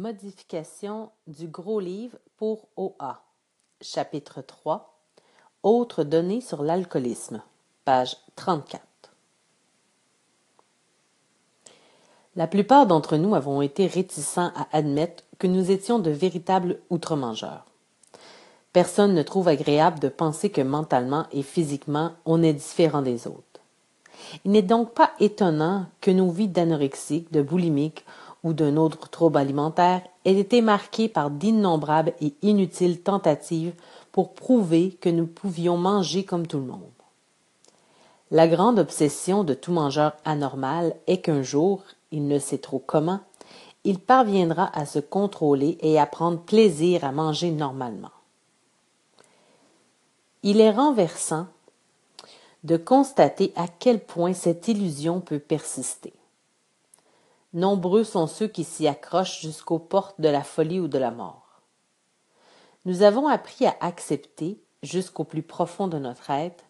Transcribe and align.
Modification 0.00 1.10
du 1.26 1.46
gros 1.46 1.78
livre 1.78 2.16
pour 2.38 2.68
OA. 2.78 3.20
Chapitre 3.82 4.40
3. 4.40 4.98
Autres 5.62 6.04
données 6.04 6.40
sur 6.40 6.62
l'alcoolisme. 6.62 7.42
Page 7.84 8.16
34. 8.36 8.82
La 12.34 12.46
plupart 12.46 12.86
d'entre 12.86 13.18
nous 13.18 13.34
avons 13.34 13.60
été 13.60 13.86
réticents 13.86 14.52
à 14.56 14.68
admettre 14.72 15.22
que 15.38 15.46
nous 15.46 15.70
étions 15.70 15.98
de 15.98 16.10
véritables 16.10 16.78
outre-mangeurs. 16.88 17.66
Personne 18.72 19.12
ne 19.12 19.22
trouve 19.22 19.48
agréable 19.48 19.98
de 19.98 20.08
penser 20.08 20.48
que 20.48 20.62
mentalement 20.62 21.26
et 21.30 21.42
physiquement 21.42 22.12
on 22.24 22.42
est 22.42 22.54
différent 22.54 23.02
des 23.02 23.26
autres. 23.26 23.60
Il 24.46 24.52
n'est 24.52 24.62
donc 24.62 24.94
pas 24.94 25.10
étonnant 25.20 25.84
que 26.00 26.10
nos 26.10 26.30
vies 26.30 26.48
d'anorexiques, 26.48 27.30
de 27.32 27.42
boulimiques 27.42 28.06
ou 28.42 28.52
d'un 28.52 28.76
autre 28.76 29.08
trouble 29.08 29.38
alimentaire 29.38 30.02
aient 30.24 30.38
été 30.38 30.62
marquées 30.62 31.08
par 31.08 31.30
d'innombrables 31.30 32.14
et 32.20 32.34
inutiles 32.42 33.00
tentatives 33.00 33.74
pour 34.12 34.34
prouver 34.34 34.96
que 35.00 35.08
nous 35.08 35.26
pouvions 35.26 35.76
manger 35.76 36.24
comme 36.24 36.46
tout 36.46 36.58
le 36.58 36.66
monde. 36.66 36.80
La 38.30 38.46
grande 38.46 38.78
obsession 38.78 39.44
de 39.44 39.54
tout 39.54 39.72
mangeur 39.72 40.12
anormal 40.24 40.94
est 41.06 41.20
qu'un 41.20 41.42
jour, 41.42 41.82
il 42.12 42.28
ne 42.28 42.38
sait 42.38 42.58
trop 42.58 42.78
comment, 42.78 43.20
il 43.84 43.98
parviendra 43.98 44.70
à 44.78 44.86
se 44.86 44.98
contrôler 44.98 45.78
et 45.80 45.98
à 45.98 46.06
prendre 46.06 46.38
plaisir 46.38 47.04
à 47.04 47.12
manger 47.12 47.50
normalement. 47.50 48.10
Il 50.42 50.60
est 50.60 50.70
renversant 50.70 51.46
de 52.62 52.76
constater 52.76 53.52
à 53.56 53.66
quel 53.68 54.00
point 54.00 54.32
cette 54.32 54.68
illusion 54.68 55.20
peut 55.20 55.38
persister. 55.38 56.12
Nombreux 57.52 58.04
sont 58.04 58.26
ceux 58.26 58.46
qui 58.46 58.64
s'y 58.64 58.86
accrochent 58.86 59.40
jusqu'aux 59.40 59.78
portes 59.78 60.20
de 60.20 60.28
la 60.28 60.42
folie 60.42 60.78
ou 60.78 60.88
de 60.88 60.98
la 60.98 61.10
mort. 61.10 61.62
Nous 62.84 63.02
avons 63.02 63.26
appris 63.26 63.66
à 63.66 63.76
accepter, 63.80 64.60
jusqu'au 64.82 65.24
plus 65.24 65.42
profond 65.42 65.88
de 65.88 65.98
notre 65.98 66.30
être, 66.30 66.64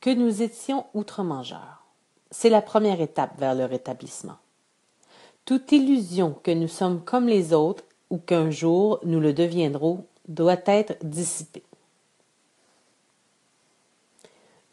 que 0.00 0.10
nous 0.10 0.42
étions 0.42 0.86
outre-mangeurs. 0.94 1.84
C'est 2.30 2.50
la 2.50 2.62
première 2.62 3.00
étape 3.00 3.38
vers 3.38 3.54
le 3.54 3.64
rétablissement. 3.64 4.36
Toute 5.44 5.72
illusion 5.72 6.34
que 6.42 6.50
nous 6.50 6.68
sommes 6.68 7.02
comme 7.02 7.26
les 7.26 7.54
autres 7.54 7.84
ou 8.10 8.18
qu'un 8.18 8.50
jour 8.50 9.00
nous 9.04 9.20
le 9.20 9.32
deviendrons 9.32 10.04
doit 10.26 10.60
être 10.66 10.96
dissipée. 11.02 11.64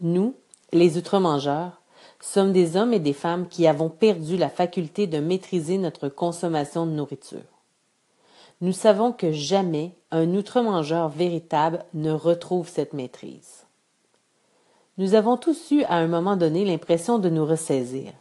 Nous, 0.01 0.35
les 0.73 0.97
outre-mangeurs, 0.97 1.81
sommes 2.19 2.53
des 2.53 2.77
hommes 2.77 2.93
et 2.93 2.99
des 2.99 3.13
femmes 3.13 3.47
qui 3.47 3.67
avons 3.67 3.89
perdu 3.89 4.37
la 4.37 4.49
faculté 4.49 5.07
de 5.07 5.19
maîtriser 5.19 5.77
notre 5.77 6.09
consommation 6.09 6.85
de 6.85 6.91
nourriture. 6.91 7.39
Nous 8.61 8.71
savons 8.71 9.11
que 9.11 9.31
jamais 9.31 9.91
un 10.11 10.33
outre-mangeur 10.33 11.09
véritable 11.09 11.83
ne 11.93 12.11
retrouve 12.11 12.69
cette 12.69 12.93
maîtrise. 12.93 13.65
Nous 14.97 15.13
avons 15.13 15.35
tous 15.35 15.71
eu 15.71 15.83
à 15.83 15.95
un 15.95 16.07
moment 16.07 16.37
donné 16.37 16.63
l'impression 16.63 17.19
de 17.19 17.29
nous 17.29 17.45
ressaisir. 17.45 18.13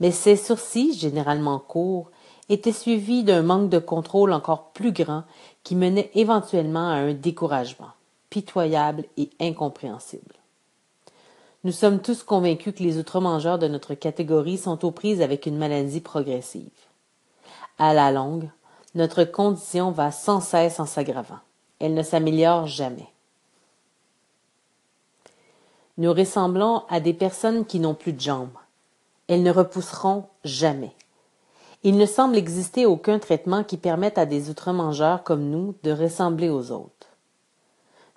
Mais 0.00 0.10
ces 0.10 0.36
sourcils, 0.36 0.94
généralement 0.94 1.58
courts, 1.58 2.10
étaient 2.48 2.72
suivis 2.72 3.24
d'un 3.24 3.42
manque 3.42 3.68
de 3.68 3.78
contrôle 3.78 4.32
encore 4.32 4.70
plus 4.72 4.92
grand 4.92 5.24
qui 5.62 5.76
menait 5.76 6.10
éventuellement 6.14 6.88
à 6.88 6.94
un 6.94 7.12
découragement, 7.12 7.90
pitoyable 8.30 9.04
et 9.16 9.30
incompréhensible. 9.38 10.34
Nous 11.64 11.72
sommes 11.72 12.00
tous 12.00 12.24
convaincus 12.24 12.74
que 12.74 12.82
les 12.82 12.98
outre-mangeurs 12.98 13.58
de 13.58 13.68
notre 13.68 13.94
catégorie 13.94 14.58
sont 14.58 14.84
aux 14.84 14.90
prises 14.90 15.22
avec 15.22 15.46
une 15.46 15.58
maladie 15.58 16.00
progressive. 16.00 16.70
À 17.78 17.94
la 17.94 18.10
longue, 18.10 18.50
notre 18.96 19.22
condition 19.22 19.92
va 19.92 20.10
sans 20.10 20.40
cesse 20.40 20.80
en 20.80 20.86
s'aggravant. 20.86 21.38
Elle 21.78 21.94
ne 21.94 22.02
s'améliore 22.02 22.66
jamais. 22.66 23.08
Nous 25.98 26.12
ressemblons 26.12 26.82
à 26.88 26.98
des 26.98 27.14
personnes 27.14 27.64
qui 27.64 27.78
n'ont 27.78 27.94
plus 27.94 28.12
de 28.12 28.20
jambes. 28.20 28.58
Elles 29.28 29.44
ne 29.44 29.52
repousseront 29.52 30.24
jamais. 30.44 30.92
Il 31.84 31.96
ne 31.96 32.06
semble 32.06 32.36
exister 32.36 32.86
aucun 32.86 33.20
traitement 33.20 33.62
qui 33.62 33.76
permette 33.76 34.18
à 34.18 34.26
des 34.26 34.50
outre-mangeurs 34.50 35.22
comme 35.22 35.48
nous 35.48 35.76
de 35.84 35.92
ressembler 35.92 36.48
aux 36.48 36.72
autres. 36.72 37.08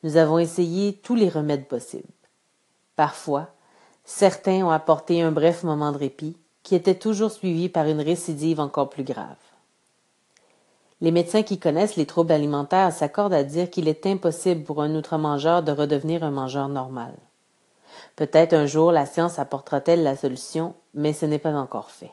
Nous 0.02 0.18
avons 0.18 0.40
essayé 0.40 0.94
tous 0.94 1.16
les 1.16 1.30
remèdes 1.30 1.68
possibles. 1.68 2.08
Parfois, 2.96 3.48
certains 4.04 4.66
ont 4.66 4.72
apporté 4.72 5.22
un 5.22 5.32
bref 5.32 5.64
moment 5.64 5.92
de 5.92 5.98
répit, 5.98 6.38
qui 6.64 6.76
était 6.76 6.96
toujours 6.96 7.32
suivi 7.32 7.70
par 7.70 7.86
une 7.86 8.02
récidive 8.02 8.60
encore 8.60 8.90
plus 8.90 9.04
grave. 9.04 9.36
Les 11.02 11.12
médecins 11.12 11.44
qui 11.44 11.60
connaissent 11.60 11.98
les 11.98 12.06
troubles 12.06 12.32
alimentaires 12.32 12.94
s'accordent 12.94 13.34
à 13.34 13.44
dire 13.44 13.70
qu'il 13.70 13.88
est 13.88 14.06
impossible 14.06 14.64
pour 14.64 14.82
un 14.82 14.96
outre-mangeur 14.96 15.62
de 15.62 15.72
redevenir 15.72 16.24
un 16.24 16.32
mangeur 16.32 16.70
normal. 16.70 17.14
Peut-être 18.16 18.54
un 18.54 18.66
jour 18.66 18.92
la 18.92 19.06
science 19.06 19.40
apportera-t-elle 19.40 20.04
la 20.04 20.16
solution, 20.16 20.74
mais 20.94 21.14
ce 21.14 21.26
n'est 21.26 21.40
pas 21.40 21.54
encore 21.54 21.92
fait. 21.92 22.12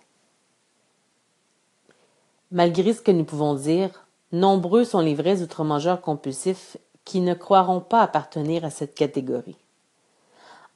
Malgré 2.50 2.92
ce 2.92 3.00
que 3.00 3.12
nous 3.12 3.24
pouvons 3.24 3.54
dire, 3.54 4.06
nombreux 4.32 4.84
sont 4.84 5.00
les 5.00 5.14
vrais 5.14 5.42
outre-mangeurs 5.42 6.00
compulsifs 6.00 6.76
qui 7.04 7.20
ne 7.20 7.34
croiront 7.34 7.80
pas 7.80 8.02
appartenir 8.02 8.64
à 8.64 8.70
cette 8.70 8.94
catégorie. 8.94 9.61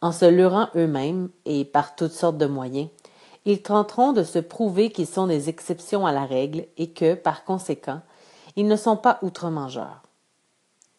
En 0.07 0.13
se 0.13 0.25
leurrant 0.25 0.69
eux-mêmes, 0.77 1.31
et 1.47 1.65
par 1.65 1.97
toutes 1.97 2.13
sortes 2.13 2.39
de 2.39 2.47
moyens, 2.47 2.91
ils 3.45 3.61
tenteront 3.61 4.13
de 4.13 4.23
se 4.23 4.39
prouver 4.39 4.93
qu'ils 4.93 5.09
sont 5.09 5.27
des 5.27 5.49
exceptions 5.49 6.07
à 6.07 6.13
la 6.13 6.25
règle 6.25 6.67
et 6.77 6.91
que, 6.91 7.15
par 7.15 7.43
conséquent, 7.45 8.03
ils 8.55 8.69
ne 8.69 8.77
sont 8.77 8.97
pas 8.97 9.19
outre-mangeurs. 9.23 10.03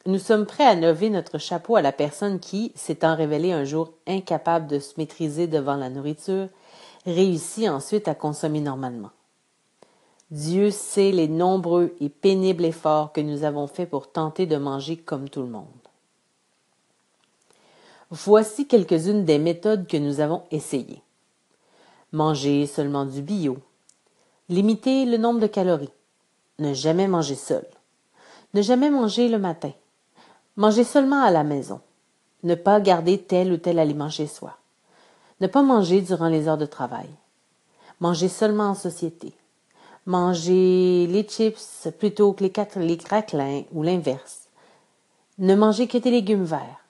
Nous 0.07 0.19
sommes 0.19 0.45
prêts 0.45 0.65
à 0.65 0.75
lever 0.75 1.09
notre 1.09 1.37
chapeau 1.37 1.77
à 1.77 1.81
la 1.81 1.93
personne 1.93 2.41
qui, 2.41 2.73
s'étant 2.75 3.15
révélée 3.15 3.53
un 3.53 3.63
jour 3.63 3.93
incapable 4.07 4.67
de 4.67 4.79
se 4.79 4.95
maîtriser 4.97 5.47
devant 5.47 5.77
la 5.77 5.89
nourriture, 5.89 6.49
réussit 7.05 7.69
ensuite 7.69 8.09
à 8.09 8.13
consommer 8.13 8.59
normalement. 8.59 9.11
Dieu 10.31 10.69
sait 10.69 11.13
les 11.13 11.29
nombreux 11.29 11.95
et 12.01 12.09
pénibles 12.09 12.65
efforts 12.65 13.13
que 13.13 13.21
nous 13.21 13.45
avons 13.45 13.67
faits 13.67 13.89
pour 13.89 14.11
tenter 14.11 14.47
de 14.47 14.57
manger 14.57 14.97
comme 14.97 15.29
tout 15.29 15.43
le 15.43 15.47
monde. 15.47 15.86
Voici 18.09 18.67
quelques-unes 18.67 19.25
des 19.25 19.37
méthodes 19.37 19.85
que 19.85 19.97
nous 19.97 20.21
avons 20.21 20.43
essayées. 20.49 21.01
Manger 22.13 22.65
seulement 22.65 23.03
du 23.03 23.21
bio. 23.21 23.57
Limiter 24.47 25.03
le 25.03 25.17
nombre 25.17 25.41
de 25.41 25.47
calories. 25.47 25.91
Ne 26.57 26.73
jamais 26.73 27.09
manger 27.09 27.35
seul. 27.35 27.65
Ne 28.53 28.61
jamais 28.61 28.89
manger 28.89 29.27
le 29.27 29.39
matin. 29.39 29.73
Manger 30.55 30.85
seulement 30.85 31.21
à 31.21 31.31
la 31.31 31.43
maison. 31.43 31.81
Ne 32.43 32.55
pas 32.55 32.79
garder 32.79 33.17
tel 33.17 33.51
ou 33.51 33.57
tel 33.57 33.77
aliment 33.77 34.09
chez 34.09 34.27
soi. 34.27 34.55
Ne 35.41 35.47
pas 35.47 35.61
manger 35.61 35.99
durant 35.99 36.29
les 36.29 36.47
heures 36.47 36.57
de 36.57 36.65
travail. 36.65 37.09
Manger 37.99 38.29
seulement 38.29 38.69
en 38.69 38.75
société. 38.75 39.33
Manger 40.05 41.07
les 41.07 41.27
chips 41.27 41.89
plutôt 41.99 42.31
que 42.31 42.45
les, 42.45 42.53
les 42.87 42.97
craquelins 42.97 43.63
ou 43.73 43.83
l'inverse. 43.83 44.47
Ne 45.39 45.55
manger 45.55 45.87
que 45.87 45.97
des 45.97 46.11
légumes 46.11 46.45
verts 46.45 46.86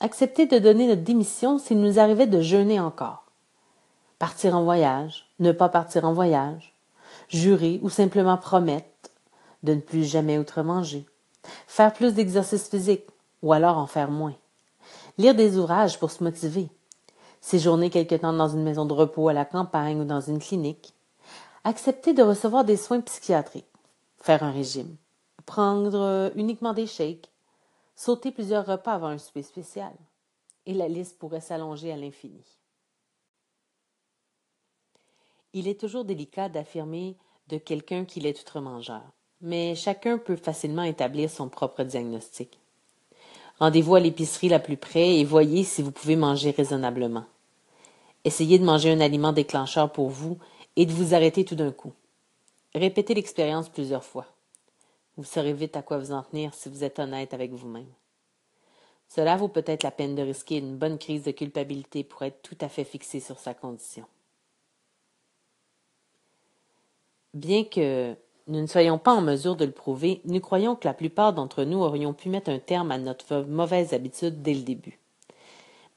accepter 0.00 0.46
de 0.46 0.58
donner 0.58 0.88
notre 0.88 1.02
démission 1.02 1.58
s'il 1.58 1.80
nous 1.80 1.98
arrivait 1.98 2.26
de 2.26 2.40
jeûner 2.40 2.80
encore. 2.80 3.24
Partir 4.18 4.56
en 4.56 4.64
voyage, 4.64 5.26
ne 5.38 5.52
pas 5.52 5.68
partir 5.68 6.04
en 6.04 6.12
voyage, 6.12 6.74
jurer 7.28 7.78
ou 7.82 7.90
simplement 7.90 8.36
promettre 8.36 8.86
de 9.62 9.74
ne 9.74 9.80
plus 9.80 10.04
jamais 10.04 10.38
outre-manger, 10.38 11.06
faire 11.66 11.92
plus 11.92 12.14
d'exercice 12.14 12.68
physique 12.68 13.06
ou 13.42 13.52
alors 13.52 13.78
en 13.78 13.86
faire 13.86 14.10
moins, 14.10 14.34
lire 15.18 15.34
des 15.34 15.58
ouvrages 15.58 15.98
pour 15.98 16.10
se 16.10 16.24
motiver, 16.24 16.68
séjourner 17.40 17.90
quelque 17.90 18.14
temps 18.14 18.32
dans 18.32 18.48
une 18.48 18.62
maison 18.62 18.84
de 18.84 18.92
repos 18.92 19.28
à 19.28 19.32
la 19.32 19.44
campagne 19.44 20.00
ou 20.00 20.04
dans 20.04 20.20
une 20.20 20.38
clinique, 20.38 20.94
accepter 21.64 22.14
de 22.14 22.22
recevoir 22.22 22.64
des 22.64 22.76
soins 22.76 23.00
psychiatriques, 23.00 23.66
faire 24.18 24.42
un 24.42 24.50
régime, 24.50 24.96
prendre 25.46 26.32
uniquement 26.36 26.72
des 26.72 26.86
shakes, 26.86 27.29
sauter 27.94 28.32
plusieurs 28.32 28.66
repas 28.66 28.94
avant 28.94 29.08
un 29.08 29.18
souper 29.18 29.42
spécial, 29.42 29.92
et 30.66 30.74
la 30.74 30.88
liste 30.88 31.18
pourrait 31.18 31.40
s'allonger 31.40 31.92
à 31.92 31.96
l'infini. 31.96 32.44
Il 35.52 35.66
est 35.66 35.80
toujours 35.80 36.04
délicat 36.04 36.48
d'affirmer 36.48 37.16
de 37.48 37.58
quelqu'un 37.58 38.04
qu'il 38.04 38.26
est 38.26 38.40
outre-mangeur, 38.40 39.02
mais 39.40 39.74
chacun 39.74 40.18
peut 40.18 40.36
facilement 40.36 40.84
établir 40.84 41.28
son 41.28 41.48
propre 41.48 41.82
diagnostic. 41.82 42.60
Rendez-vous 43.58 43.96
à 43.96 44.00
l'épicerie 44.00 44.48
la 44.48 44.58
plus 44.58 44.76
près 44.76 45.18
et 45.18 45.24
voyez 45.24 45.64
si 45.64 45.82
vous 45.82 45.90
pouvez 45.90 46.16
manger 46.16 46.50
raisonnablement. 46.50 47.24
Essayez 48.24 48.58
de 48.58 48.64
manger 48.64 48.92
un 48.92 49.00
aliment 49.00 49.32
déclencheur 49.32 49.92
pour 49.92 50.08
vous 50.08 50.38
et 50.76 50.86
de 50.86 50.92
vous 50.92 51.14
arrêter 51.14 51.44
tout 51.44 51.56
d'un 51.56 51.72
coup. 51.72 51.92
Répétez 52.74 53.14
l'expérience 53.14 53.68
plusieurs 53.68 54.04
fois. 54.04 54.26
Vous 55.20 55.26
saurez 55.26 55.52
vite 55.52 55.76
à 55.76 55.82
quoi 55.82 55.98
vous 55.98 56.12
en 56.12 56.22
tenir 56.22 56.54
si 56.54 56.70
vous 56.70 56.82
êtes 56.82 56.98
honnête 56.98 57.34
avec 57.34 57.52
vous-même. 57.52 57.92
Cela 59.06 59.36
vaut 59.36 59.48
peut-être 59.48 59.82
la 59.82 59.90
peine 59.90 60.14
de 60.14 60.22
risquer 60.22 60.56
une 60.56 60.78
bonne 60.78 60.96
crise 60.96 61.24
de 61.24 61.30
culpabilité 61.30 62.04
pour 62.04 62.22
être 62.22 62.40
tout 62.40 62.56
à 62.62 62.70
fait 62.70 62.84
fixé 62.84 63.20
sur 63.20 63.38
sa 63.38 63.52
condition. 63.52 64.06
Bien 67.34 67.64
que 67.64 68.16
nous 68.46 68.62
ne 68.62 68.66
soyons 68.66 68.96
pas 68.96 69.12
en 69.12 69.20
mesure 69.20 69.56
de 69.56 69.66
le 69.66 69.72
prouver, 69.72 70.22
nous 70.24 70.40
croyons 70.40 70.74
que 70.74 70.88
la 70.88 70.94
plupart 70.94 71.34
d'entre 71.34 71.64
nous 71.64 71.82
aurions 71.82 72.14
pu 72.14 72.30
mettre 72.30 72.48
un 72.48 72.58
terme 72.58 72.90
à 72.90 72.96
notre 72.96 73.42
mauvaise 73.42 73.92
habitude 73.92 74.40
dès 74.40 74.54
le 74.54 74.62
début. 74.62 74.98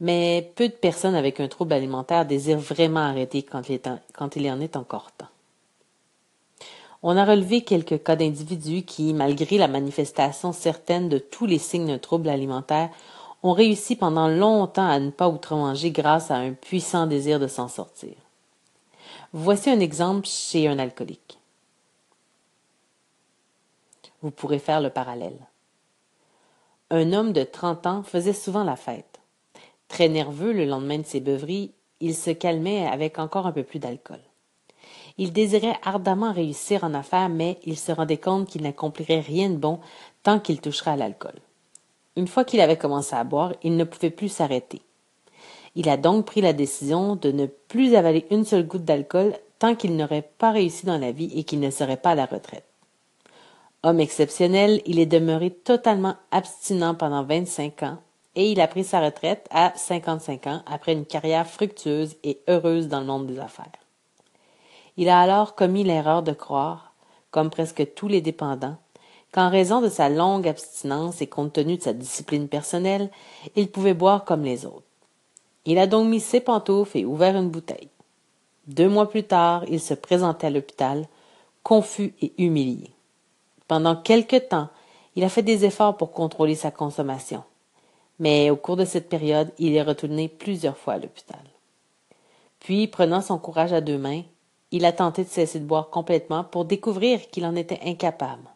Mais 0.01 0.51
peu 0.57 0.67
de 0.67 0.73
personnes 0.73 1.15
avec 1.15 1.39
un 1.39 1.47
trouble 1.47 1.71
alimentaire 1.71 2.25
désirent 2.25 2.59
vraiment 2.59 2.99
arrêter 2.99 3.41
quand 3.41 3.69
il, 3.69 3.79
il 4.35 4.51
en 4.51 4.59
est 4.59 4.75
encore 4.75 5.13
temps. 5.13 5.32
On 7.05 7.17
a 7.17 7.25
relevé 7.25 7.61
quelques 7.61 8.01
cas 8.01 8.15
d'individus 8.15 8.83
qui, 8.83 9.13
malgré 9.13 9.57
la 9.57 9.67
manifestation 9.67 10.53
certaine 10.53 11.09
de 11.09 11.17
tous 11.17 11.45
les 11.45 11.57
signes 11.57 11.87
d'un 11.87 11.97
trouble 11.97 12.29
alimentaire, 12.29 12.89
ont 13.43 13.51
réussi 13.51 13.97
pendant 13.97 14.29
longtemps 14.29 14.87
à 14.87 14.99
ne 14.99 15.09
pas 15.09 15.27
outre-manger 15.27 15.91
grâce 15.91 16.31
à 16.31 16.37
un 16.37 16.53
puissant 16.53 17.05
désir 17.05 17.41
de 17.41 17.47
s'en 17.47 17.67
sortir. 17.67 18.13
Voici 19.33 19.69
un 19.69 19.81
exemple 19.81 20.27
chez 20.27 20.69
un 20.69 20.79
alcoolique. 20.79 21.39
Vous 24.21 24.31
pourrez 24.31 24.59
faire 24.59 24.79
le 24.79 24.89
parallèle. 24.89 25.39
Un 26.89 27.11
homme 27.11 27.33
de 27.33 27.43
30 27.43 27.85
ans 27.85 28.03
faisait 28.03 28.31
souvent 28.31 28.63
la 28.63 28.77
fête. 28.77 29.19
Très 29.89 30.07
nerveux 30.07 30.53
le 30.53 30.63
lendemain 30.63 30.99
de 30.99 31.05
ses 31.05 31.19
beuveries, 31.19 31.73
il 31.99 32.15
se 32.15 32.31
calmait 32.31 32.87
avec 32.87 33.19
encore 33.19 33.45
un 33.45 33.51
peu 33.51 33.63
plus 33.63 33.79
d'alcool. 33.79 34.21
Il 35.17 35.31
désirait 35.31 35.77
ardemment 35.83 36.33
réussir 36.33 36.83
en 36.83 36.93
affaires, 36.93 37.29
mais 37.29 37.59
il 37.65 37.77
se 37.77 37.91
rendait 37.91 38.17
compte 38.17 38.47
qu'il 38.47 38.63
n'accomplirait 38.63 39.19
rien 39.19 39.49
de 39.49 39.57
bon 39.57 39.79
tant 40.23 40.39
qu'il 40.39 40.59
toucherait 40.59 40.91
à 40.91 40.95
l'alcool. 40.95 41.35
Une 42.15 42.27
fois 42.27 42.43
qu'il 42.43 42.61
avait 42.61 42.77
commencé 42.77 43.15
à 43.15 43.23
boire, 43.23 43.53
il 43.63 43.75
ne 43.75 43.83
pouvait 43.83 44.09
plus 44.09 44.29
s'arrêter. 44.29 44.81
Il 45.75 45.89
a 45.89 45.97
donc 45.97 46.25
pris 46.25 46.41
la 46.41 46.53
décision 46.53 47.15
de 47.15 47.31
ne 47.31 47.45
plus 47.45 47.95
avaler 47.95 48.25
une 48.29 48.45
seule 48.45 48.67
goutte 48.67 48.85
d'alcool 48.85 49.33
tant 49.59 49.75
qu'il 49.75 49.95
n'aurait 49.95 50.29
pas 50.37 50.51
réussi 50.51 50.85
dans 50.85 50.97
la 50.97 51.11
vie 51.11 51.31
et 51.35 51.43
qu'il 51.43 51.59
ne 51.59 51.71
serait 51.71 51.97
pas 51.97 52.11
à 52.11 52.15
la 52.15 52.25
retraite. 52.25 52.65
Homme 53.81 53.99
exceptionnel, 53.99 54.81
il 54.85 54.99
est 54.99 55.05
demeuré 55.05 55.49
totalement 55.49 56.15
abstinent 56.31 56.95
pendant 56.95 57.23
25 57.23 57.83
ans 57.83 57.97
et 58.35 58.51
il 58.51 58.61
a 58.61 58.67
pris 58.67 58.83
sa 58.83 59.01
retraite 59.01 59.47
à 59.51 59.73
55 59.75 60.47
ans 60.47 60.61
après 60.65 60.93
une 60.93 61.05
carrière 61.05 61.47
fructueuse 61.47 62.15
et 62.23 62.39
heureuse 62.47 62.87
dans 62.87 62.99
le 62.99 63.05
monde 63.05 63.27
des 63.27 63.39
affaires. 63.39 63.82
Il 64.97 65.09
a 65.09 65.19
alors 65.19 65.55
commis 65.55 65.83
l'erreur 65.83 66.23
de 66.23 66.33
croire, 66.33 66.93
comme 67.31 67.49
presque 67.49 67.93
tous 67.95 68.07
les 68.07 68.21
dépendants, 68.21 68.77
qu'en 69.31 69.49
raison 69.49 69.81
de 69.81 69.89
sa 69.89 70.09
longue 70.09 70.47
abstinence 70.47 71.21
et 71.21 71.27
compte 71.27 71.53
tenu 71.53 71.77
de 71.77 71.81
sa 71.81 71.93
discipline 71.93 72.47
personnelle, 72.47 73.09
il 73.55 73.69
pouvait 73.69 73.95
boire 73.95 74.23
comme 74.25 74.43
les 74.43 74.65
autres. 74.65 74.83
Il 75.65 75.79
a 75.79 75.87
donc 75.87 76.07
mis 76.07 76.19
ses 76.19 76.41
pantoufles 76.41 76.99
et 76.99 77.05
ouvert 77.05 77.35
une 77.35 77.49
bouteille. 77.49 77.89
Deux 78.67 78.87
mois 78.87 79.09
plus 79.09 79.23
tard, 79.23 79.65
il 79.67 79.79
se 79.79 79.93
présentait 79.93 80.47
à 80.47 80.49
l'hôpital, 80.51 81.07
confus 81.63 82.13
et 82.21 82.33
humilié. 82.37 82.91
Pendant 83.67 83.95
quelque 83.95 84.37
temps, 84.37 84.69
il 85.15 85.23
a 85.23 85.29
fait 85.29 85.41
des 85.41 85.65
efforts 85.65 85.97
pour 85.97 86.11
contrôler 86.11 86.55
sa 86.55 86.69
consommation. 86.69 87.43
Mais 88.19 88.49
au 88.49 88.55
cours 88.55 88.77
de 88.77 88.85
cette 88.85 89.09
période, 89.09 89.51
il 89.57 89.75
est 89.75 89.81
retourné 89.81 90.27
plusieurs 90.27 90.77
fois 90.77 90.93
à 90.93 90.97
l'hôpital. 90.97 91.41
Puis, 92.59 92.87
prenant 92.87 93.21
son 93.21 93.37
courage 93.37 93.73
à 93.73 93.81
deux 93.81 93.97
mains, 93.97 94.21
il 94.73 94.85
a 94.85 94.91
tenté 94.91 95.23
de 95.23 95.29
cesser 95.29 95.59
de 95.59 95.65
boire 95.65 95.91
complètement 95.91 96.43
pour 96.43 96.65
découvrir 96.65 97.29
qu'il 97.29 97.45
en 97.45 97.55
était 97.55 97.79
incapable. 97.85 98.49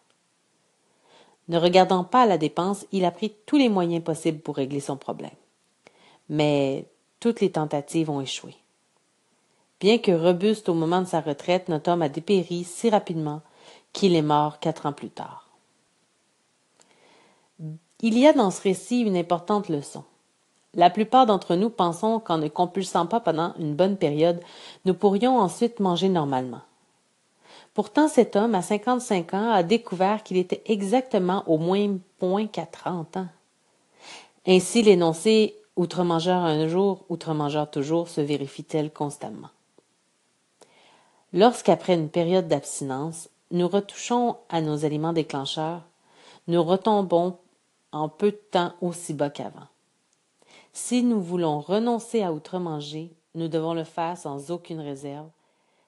Ne 1.47 1.59
regardant 1.59 2.03
pas 2.03 2.25
la 2.25 2.39
dépense, 2.39 2.87
il 2.91 3.05
a 3.05 3.11
pris 3.11 3.35
tous 3.45 3.57
les 3.57 3.69
moyens 3.69 4.03
possibles 4.03 4.39
pour 4.39 4.55
régler 4.55 4.79
son 4.79 4.97
problème. 4.97 5.29
Mais 6.27 6.87
toutes 7.19 7.39
les 7.39 7.51
tentatives 7.51 8.09
ont 8.09 8.19
échoué. 8.19 8.55
Bien 9.79 9.99
que 9.99 10.11
robuste 10.11 10.69
au 10.69 10.73
moment 10.73 11.01
de 11.01 11.07
sa 11.07 11.21
retraite, 11.21 11.69
notre 11.69 11.91
homme 11.91 12.01
a 12.01 12.09
dépéri 12.09 12.63
si 12.63 12.89
rapidement 12.89 13.41
qu'il 13.93 14.15
est 14.15 14.23
mort 14.23 14.59
quatre 14.59 14.87
ans 14.87 14.93
plus 14.93 15.11
tard. 15.11 15.47
Il 18.01 18.17
y 18.17 18.25
a 18.25 18.33
dans 18.33 18.49
ce 18.49 18.63
récit 18.63 19.01
une 19.01 19.15
importante 19.15 19.69
leçon. 19.69 20.03
La 20.73 20.89
plupart 20.89 21.25
d'entre 21.25 21.55
nous 21.55 21.69
pensons 21.69 22.19
qu'en 22.19 22.37
ne 22.37 22.47
compulsant 22.47 23.05
pas 23.05 23.19
pendant 23.19 23.53
une 23.57 23.75
bonne 23.75 23.97
période, 23.97 24.41
nous 24.85 24.93
pourrions 24.93 25.39
ensuite 25.39 25.79
manger 25.79 26.09
normalement. 26.09 26.61
Pourtant, 27.73 28.07
cet 28.07 28.35
homme, 28.35 28.55
à 28.55 28.61
55 28.61 29.33
ans, 29.33 29.51
a 29.51 29.63
découvert 29.63 30.23
qu'il 30.23 30.37
était 30.37 30.63
exactement 30.65 31.43
au 31.47 31.57
moins 31.57 31.97
point 32.17 32.47
qu'à 32.47 32.65
30 32.65 33.17
ans. 33.17 33.27
Ainsi, 34.47 34.81
l'énoncé 34.81 35.55
outre-mangeur 35.75 36.41
un 36.41 36.67
jour, 36.67 37.05
outre-mangeur 37.09 37.69
toujours 37.69 38.07
se 38.09 38.21
vérifie-t-elle 38.21 38.91
constamment. 38.91 39.49
Lorsqu'après 41.33 41.93
une 41.93 42.09
période 42.09 42.47
d'abstinence, 42.47 43.29
nous 43.51 43.67
retouchons 43.67 44.37
à 44.49 44.61
nos 44.61 44.85
aliments 44.85 45.13
déclencheurs, 45.13 45.81
nous 46.47 46.63
retombons 46.63 47.37
en 47.91 48.09
peu 48.09 48.31
de 48.31 48.41
temps 48.51 48.73
aussi 48.81 49.13
bas 49.13 49.29
qu'avant. 49.29 49.67
Si 50.79 51.01
nous 51.01 51.19
voulons 51.19 51.59
renoncer 51.59 52.21
à 52.21 52.31
outre-manger, 52.31 53.12
nous 53.33 53.47
devons 53.47 53.74
le 53.74 53.83
faire 53.83 54.15
sans 54.15 54.51
aucune 54.51 54.79
réserve, 54.79 55.27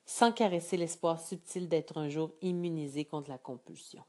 sans 0.07 0.31
caresser 0.31 0.77
l'espoir 0.77 1.21
subtil 1.21 1.69
d'être 1.69 1.99
un 1.99 2.09
jour 2.09 2.31
immunisé 2.41 3.05
contre 3.05 3.29
la 3.29 3.37
compulsion. 3.37 4.01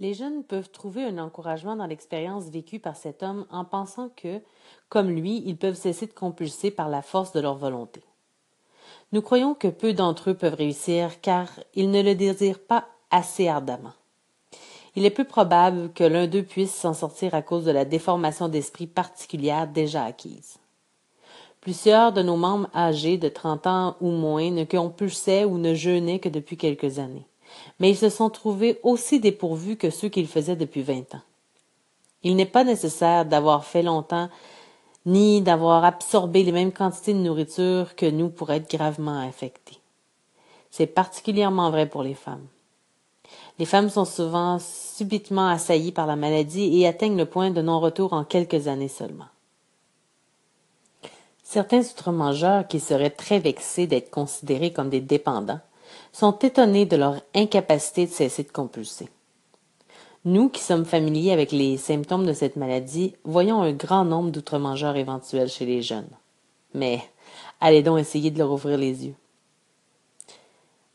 Les 0.00 0.14
jeunes 0.14 0.44
peuvent 0.44 0.70
trouver 0.70 1.04
un 1.04 1.18
encouragement 1.18 1.76
dans 1.76 1.84
l'expérience 1.84 2.46
vécue 2.46 2.78
par 2.78 2.96
cet 2.96 3.22
homme 3.22 3.46
en 3.50 3.66
pensant 3.66 4.08
que, 4.08 4.40
comme 4.88 5.10
lui, 5.10 5.42
ils 5.44 5.58
peuvent 5.58 5.74
cesser 5.74 6.06
de 6.06 6.14
compulser 6.14 6.70
par 6.70 6.88
la 6.88 7.02
force 7.02 7.32
de 7.32 7.40
leur 7.40 7.58
volonté. 7.58 8.02
Nous 9.12 9.20
croyons 9.20 9.54
que 9.54 9.68
peu 9.68 9.92
d'entre 9.92 10.30
eux 10.30 10.34
peuvent 10.34 10.54
réussir 10.54 11.20
car 11.20 11.50
ils 11.74 11.90
ne 11.90 12.02
le 12.02 12.14
désirent 12.14 12.64
pas 12.64 12.88
assez 13.10 13.46
ardemment. 13.46 13.92
Il 14.98 15.04
est 15.04 15.10
peu 15.10 15.22
probable 15.22 15.92
que 15.92 16.02
l'un 16.02 16.26
d'eux 16.26 16.42
puisse 16.42 16.74
s'en 16.74 16.92
sortir 16.92 17.32
à 17.32 17.40
cause 17.40 17.64
de 17.64 17.70
la 17.70 17.84
déformation 17.84 18.48
d'esprit 18.48 18.88
particulière 18.88 19.68
déjà 19.68 20.02
acquise. 20.02 20.58
Plusieurs 21.60 22.12
de 22.12 22.20
nos 22.20 22.34
membres 22.34 22.68
âgés 22.74 23.16
de 23.16 23.28
trente 23.28 23.68
ans 23.68 23.94
ou 24.00 24.10
moins 24.10 24.50
ne 24.50 24.64
compulsaient 24.64 25.44
ou 25.44 25.56
ne 25.56 25.72
jeûnaient 25.72 26.18
que 26.18 26.28
depuis 26.28 26.56
quelques 26.56 26.98
années, 26.98 27.28
mais 27.78 27.90
ils 27.90 27.96
se 27.96 28.08
sont 28.08 28.28
trouvés 28.28 28.80
aussi 28.82 29.20
dépourvus 29.20 29.76
que 29.76 29.90
ceux 29.90 30.08
qu'ils 30.08 30.26
faisaient 30.26 30.56
depuis 30.56 30.82
vingt 30.82 31.14
ans. 31.14 31.22
Il 32.24 32.34
n'est 32.34 32.44
pas 32.44 32.64
nécessaire 32.64 33.24
d'avoir 33.24 33.64
fait 33.64 33.84
longtemps 33.84 34.28
ni 35.06 35.42
d'avoir 35.42 35.84
absorbé 35.84 36.42
les 36.42 36.50
mêmes 36.50 36.72
quantités 36.72 37.14
de 37.14 37.20
nourriture 37.20 37.94
que 37.94 38.10
nous 38.10 38.30
pour 38.30 38.50
être 38.50 38.68
gravement 38.68 39.20
affectés. 39.20 39.78
C'est 40.72 40.88
particulièrement 40.88 41.70
vrai 41.70 41.88
pour 41.88 42.02
les 42.02 42.14
femmes. 42.14 42.48
Les 43.58 43.66
femmes 43.66 43.90
sont 43.90 44.04
souvent 44.04 44.58
subitement 44.58 45.48
assaillies 45.48 45.92
par 45.92 46.06
la 46.06 46.16
maladie 46.16 46.80
et 46.80 46.86
atteignent 46.86 47.16
le 47.16 47.26
point 47.26 47.50
de 47.50 47.60
non-retour 47.60 48.12
en 48.12 48.24
quelques 48.24 48.68
années 48.68 48.88
seulement. 48.88 49.26
Certains 51.42 51.80
outre-mangeurs 51.80 52.68
qui 52.68 52.78
seraient 52.78 53.10
très 53.10 53.38
vexés 53.38 53.86
d'être 53.86 54.10
considérés 54.10 54.72
comme 54.72 54.90
des 54.90 55.00
dépendants 55.00 55.60
sont 56.12 56.38
étonnés 56.40 56.84
de 56.84 56.96
leur 56.96 57.20
incapacité 57.34 58.06
de 58.06 58.12
cesser 58.12 58.42
de 58.42 58.52
compulser. 58.52 59.08
Nous 60.24 60.50
qui 60.50 60.60
sommes 60.60 60.84
familiers 60.84 61.32
avec 61.32 61.52
les 61.52 61.78
symptômes 61.78 62.26
de 62.26 62.32
cette 62.32 62.56
maladie, 62.56 63.14
voyons 63.24 63.62
un 63.62 63.72
grand 63.72 64.04
nombre 64.04 64.30
d'outre-mangeurs 64.30 64.96
éventuels 64.96 65.48
chez 65.48 65.64
les 65.64 65.80
jeunes. 65.80 66.10
Mais 66.74 67.00
allez 67.60 67.82
donc 67.82 67.98
essayer 67.98 68.30
de 68.30 68.38
leur 68.38 68.52
ouvrir 68.52 68.76
les 68.76 69.06
yeux. 69.06 69.14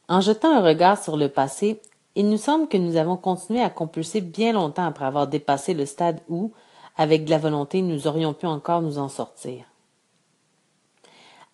En 0.08 0.22
jetant 0.22 0.52
un 0.56 0.62
regard 0.62 1.02
sur 1.02 1.18
le 1.18 1.30
passé, 1.30 1.82
il 2.16 2.30
nous 2.30 2.38
semble 2.38 2.68
que 2.68 2.78
nous 2.78 2.96
avons 2.96 3.18
continué 3.18 3.62
à 3.62 3.70
compulser 3.70 4.22
bien 4.22 4.54
longtemps 4.54 4.86
après 4.86 5.06
avoir 5.06 5.28
dépassé 5.28 5.74
le 5.74 5.86
stade 5.86 6.22
où, 6.30 6.52
avec 6.96 7.26
de 7.26 7.32
la 7.32 7.40
volonté, 7.40 7.82
nous 7.82 8.08
aurions 8.08 8.34
pu 8.34 8.46
encore 8.46 8.82
nous 8.82 9.00
en 9.00 9.10
sortir. 9.10 9.66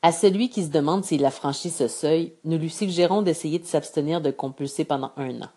À 0.01 0.11
celui 0.11 0.49
qui 0.49 0.63
se 0.63 0.69
demande 0.69 1.03
s'il 1.03 1.25
a 1.25 1.31
franchi 1.31 1.69
ce 1.69 1.87
seuil, 1.87 2.33
nous 2.45 2.57
lui 2.57 2.69
suggérons 2.69 3.21
d'essayer 3.21 3.59
de 3.59 3.65
s'abstenir 3.65 4.21
de 4.21 4.31
compulser 4.31 4.85
pendant 4.85 5.11
un 5.17 5.41
an. 5.41 5.49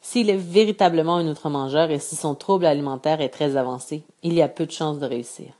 S'il 0.00 0.30
est 0.30 0.36
véritablement 0.36 1.16
un 1.16 1.28
outre-mangeur 1.28 1.90
et 1.90 2.00
si 2.00 2.16
son 2.16 2.34
trouble 2.34 2.66
alimentaire 2.66 3.20
est 3.20 3.28
très 3.28 3.56
avancé, 3.56 4.02
il 4.22 4.34
y 4.34 4.42
a 4.42 4.48
peu 4.48 4.66
de 4.66 4.72
chances 4.72 4.98
de 4.98 5.06
réussir. 5.06 5.52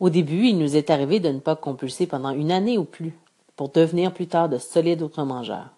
Au 0.00 0.10
début, 0.10 0.48
il 0.48 0.58
nous 0.58 0.76
est 0.76 0.90
arrivé 0.90 1.18
de 1.18 1.30
ne 1.30 1.40
pas 1.40 1.56
compulser 1.56 2.06
pendant 2.06 2.30
une 2.30 2.52
année 2.52 2.78
ou 2.78 2.84
plus, 2.84 3.18
pour 3.56 3.70
devenir 3.70 4.12
plus 4.12 4.26
tard 4.26 4.48
de 4.48 4.58
solides 4.58 5.02
outre-mangeurs. 5.02 5.70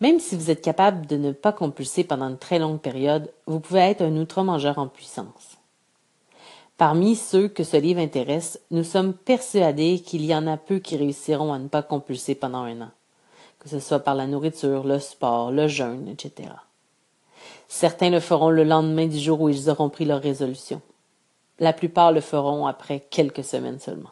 Même 0.00 0.20
si 0.20 0.36
vous 0.36 0.50
êtes 0.50 0.62
capable 0.62 1.06
de 1.06 1.16
ne 1.16 1.32
pas 1.32 1.52
compulser 1.52 2.04
pendant 2.04 2.28
une 2.28 2.38
très 2.38 2.58
longue 2.58 2.80
période, 2.80 3.32
vous 3.46 3.60
pouvez 3.60 3.80
être 3.80 4.02
un 4.02 4.16
outre-mangeur 4.16 4.78
en 4.78 4.88
puissance. 4.88 5.56
Parmi 6.76 7.16
ceux 7.16 7.48
que 7.48 7.64
ce 7.64 7.78
livre 7.78 8.00
intéresse, 8.00 8.60
nous 8.70 8.84
sommes 8.84 9.14
persuadés 9.14 10.00
qu'il 10.00 10.24
y 10.24 10.34
en 10.34 10.46
a 10.46 10.58
peu 10.58 10.78
qui 10.78 10.96
réussiront 10.96 11.52
à 11.52 11.58
ne 11.58 11.68
pas 11.68 11.82
compulser 11.82 12.34
pendant 12.34 12.64
un 12.64 12.82
an 12.82 12.90
que 13.66 13.70
ce 13.70 13.80
soit 13.80 13.98
par 13.98 14.14
la 14.14 14.28
nourriture, 14.28 14.84
le 14.84 15.00
sport, 15.00 15.50
le 15.50 15.66
jeûne, 15.66 16.06
etc. 16.06 16.50
Certains 17.66 18.10
le 18.10 18.20
feront 18.20 18.50
le 18.50 18.62
lendemain 18.62 19.08
du 19.08 19.18
jour 19.18 19.40
où 19.40 19.48
ils 19.48 19.68
auront 19.68 19.88
pris 19.88 20.04
leur 20.04 20.22
résolution. 20.22 20.80
La 21.58 21.72
plupart 21.72 22.12
le 22.12 22.20
feront 22.20 22.68
après 22.68 23.00
quelques 23.10 23.42
semaines 23.42 23.80
seulement. 23.80 24.10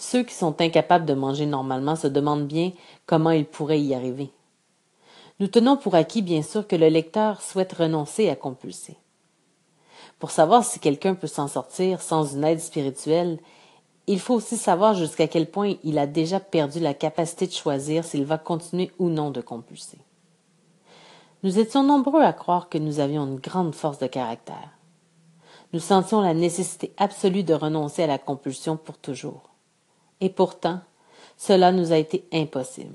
Ceux 0.00 0.22
qui 0.22 0.32
sont 0.32 0.62
incapables 0.62 1.04
de 1.04 1.12
manger 1.12 1.44
normalement 1.44 1.94
se 1.94 2.06
demandent 2.06 2.46
bien 2.46 2.72
comment 3.04 3.32
ils 3.32 3.44
pourraient 3.44 3.82
y 3.82 3.94
arriver. 3.94 4.30
Nous 5.40 5.46
tenons 5.46 5.76
pour 5.76 5.94
acquis, 5.94 6.22
bien 6.22 6.40
sûr, 6.40 6.66
que 6.66 6.74
le 6.74 6.88
lecteur 6.88 7.42
souhaite 7.42 7.74
renoncer 7.74 8.30
à 8.30 8.34
compulser. 8.34 8.96
Pour 10.18 10.30
savoir 10.30 10.64
si 10.64 10.80
quelqu'un 10.80 11.14
peut 11.14 11.26
s'en 11.26 11.48
sortir 11.48 12.00
sans 12.00 12.34
une 12.34 12.44
aide 12.44 12.60
spirituelle, 12.60 13.40
il 14.06 14.18
faut 14.20 14.32
aussi 14.32 14.56
savoir 14.56 14.94
jusqu'à 14.94 15.28
quel 15.28 15.50
point 15.50 15.74
il 15.84 15.98
a 15.98 16.06
déjà 16.06 16.40
perdu 16.40 16.80
la 16.80 16.94
capacité 16.94 17.46
de 17.46 17.52
choisir 17.52 18.02
s'il 18.02 18.24
va 18.24 18.38
continuer 18.38 18.92
ou 18.98 19.10
non 19.10 19.30
de 19.30 19.42
compulser. 19.42 19.98
Nous 21.42 21.58
étions 21.58 21.82
nombreux 21.82 22.22
à 22.22 22.32
croire 22.32 22.70
que 22.70 22.78
nous 22.78 23.00
avions 23.00 23.26
une 23.26 23.38
grande 23.38 23.74
force 23.74 23.98
de 23.98 24.06
caractère. 24.06 24.70
Nous 25.74 25.80
sentions 25.80 26.22
la 26.22 26.32
nécessité 26.32 26.94
absolue 26.96 27.44
de 27.44 27.52
renoncer 27.52 28.04
à 28.04 28.06
la 28.06 28.18
compulsion 28.18 28.78
pour 28.78 28.96
toujours. 28.96 29.49
Et 30.20 30.28
pourtant, 30.28 30.80
cela 31.36 31.72
nous 31.72 31.92
a 31.92 31.96
été 31.96 32.24
impossible. 32.32 32.94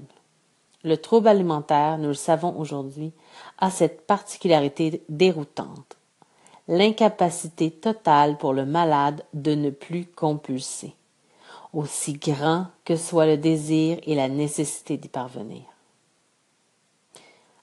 Le 0.84 0.98
trouble 0.98 1.28
alimentaire, 1.28 1.98
nous 1.98 2.10
le 2.10 2.14
savons 2.14 2.56
aujourd'hui, 2.60 3.12
a 3.58 3.72
cette 3.72 4.06
particularité 4.06 5.04
déroutante 5.10 5.98
l'incapacité 6.68 7.72
totale 7.72 8.38
pour 8.38 8.54
le 8.54 8.66
malade 8.66 9.24
de 9.34 9.56
ne 9.56 9.70
plus 9.70 10.06
compulser, 10.06 10.96
aussi 11.74 12.14
grand 12.14 12.68
que 12.84 12.96
soit 12.96 13.26
le 13.26 13.38
désir 13.38 14.00
et 14.04 14.16
la 14.16 14.28
nécessité 14.28 14.98
d'y 14.98 15.08
parvenir. 15.08 15.64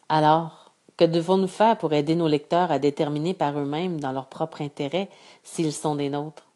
Alors, 0.08 0.72
que 0.96 1.04
devons-nous 1.04 1.48
faire 1.48 1.78
pour 1.78 1.92
aider 1.94 2.14
nos 2.14 2.28
lecteurs 2.28 2.70
à 2.70 2.78
déterminer 2.78 3.34
par 3.34 3.58
eux-mêmes, 3.58 3.98
dans 3.98 4.12
leur 4.12 4.26
propre 4.26 4.60
intérêt, 4.60 5.08
s'ils 5.42 5.72
sont 5.72 5.96
des 5.96 6.10
nôtres? 6.10 6.46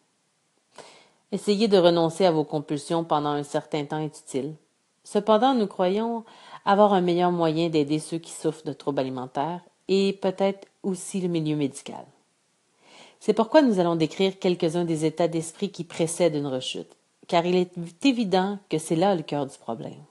Essayez 1.33 1.67
de 1.67 1.79
renoncer 1.79 2.25
à 2.25 2.31
vos 2.31 2.45
compulsions 2.45 3.03
pendant 3.03 3.31
un 3.31 3.43
certain 3.43 3.85
temps 3.85 3.99
est 3.99 4.19
utile. 4.19 4.55
Cependant, 5.03 5.55
nous 5.55 5.67
croyons 5.67 6.25
avoir 6.65 6.93
un 6.93 7.01
meilleur 7.01 7.33
moyen 7.33 7.69
d'aider 7.69 7.99
ceux 7.99 8.19
qui 8.19 8.33
souffrent 8.33 8.65
de 8.65 8.73
troubles 8.73 9.01
alimentaires 9.01 9.61
et 9.89 10.13
peut-être 10.13 10.69
aussi 10.83 11.21
le 11.21 11.29
milieu 11.29 11.57
médical. 11.57 12.05
C'est 13.19 13.33
pourquoi 13.33 13.63
nous 13.63 13.81
allons 13.81 13.97
décrire 13.97 14.39
quelques-uns 14.39 14.85
des 14.85 15.05
états 15.05 15.29
d'esprit 15.29 15.71
qui 15.71 15.85
précèdent 15.85 16.37
une 16.37 16.47
rechute, 16.47 16.97
car 17.27 17.45
il 17.45 17.57
est 17.57 17.73
évident 18.05 18.59
que 18.69 18.79
c'est 18.79 18.97
là 18.97 19.15
le 19.15 19.23
cœur 19.23 19.47
du 19.47 19.59
problème. 19.59 20.05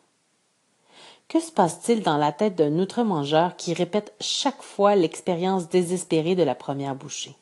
Que 1.27 1.39
se 1.39 1.51
passe-t-il 1.51 2.03
dans 2.03 2.17
la 2.17 2.31
tête 2.31 2.55
d'un 2.55 2.77
outre-mangeur 2.77 3.55
qui 3.55 3.74
répète 3.74 4.13
chaque 4.19 4.62
fois 4.62 4.95
l'expérience 4.95 5.69
désespérée 5.69 6.36
de 6.36 6.43
la 6.43 6.55
première 6.55 6.95
bouchée? 6.95 7.36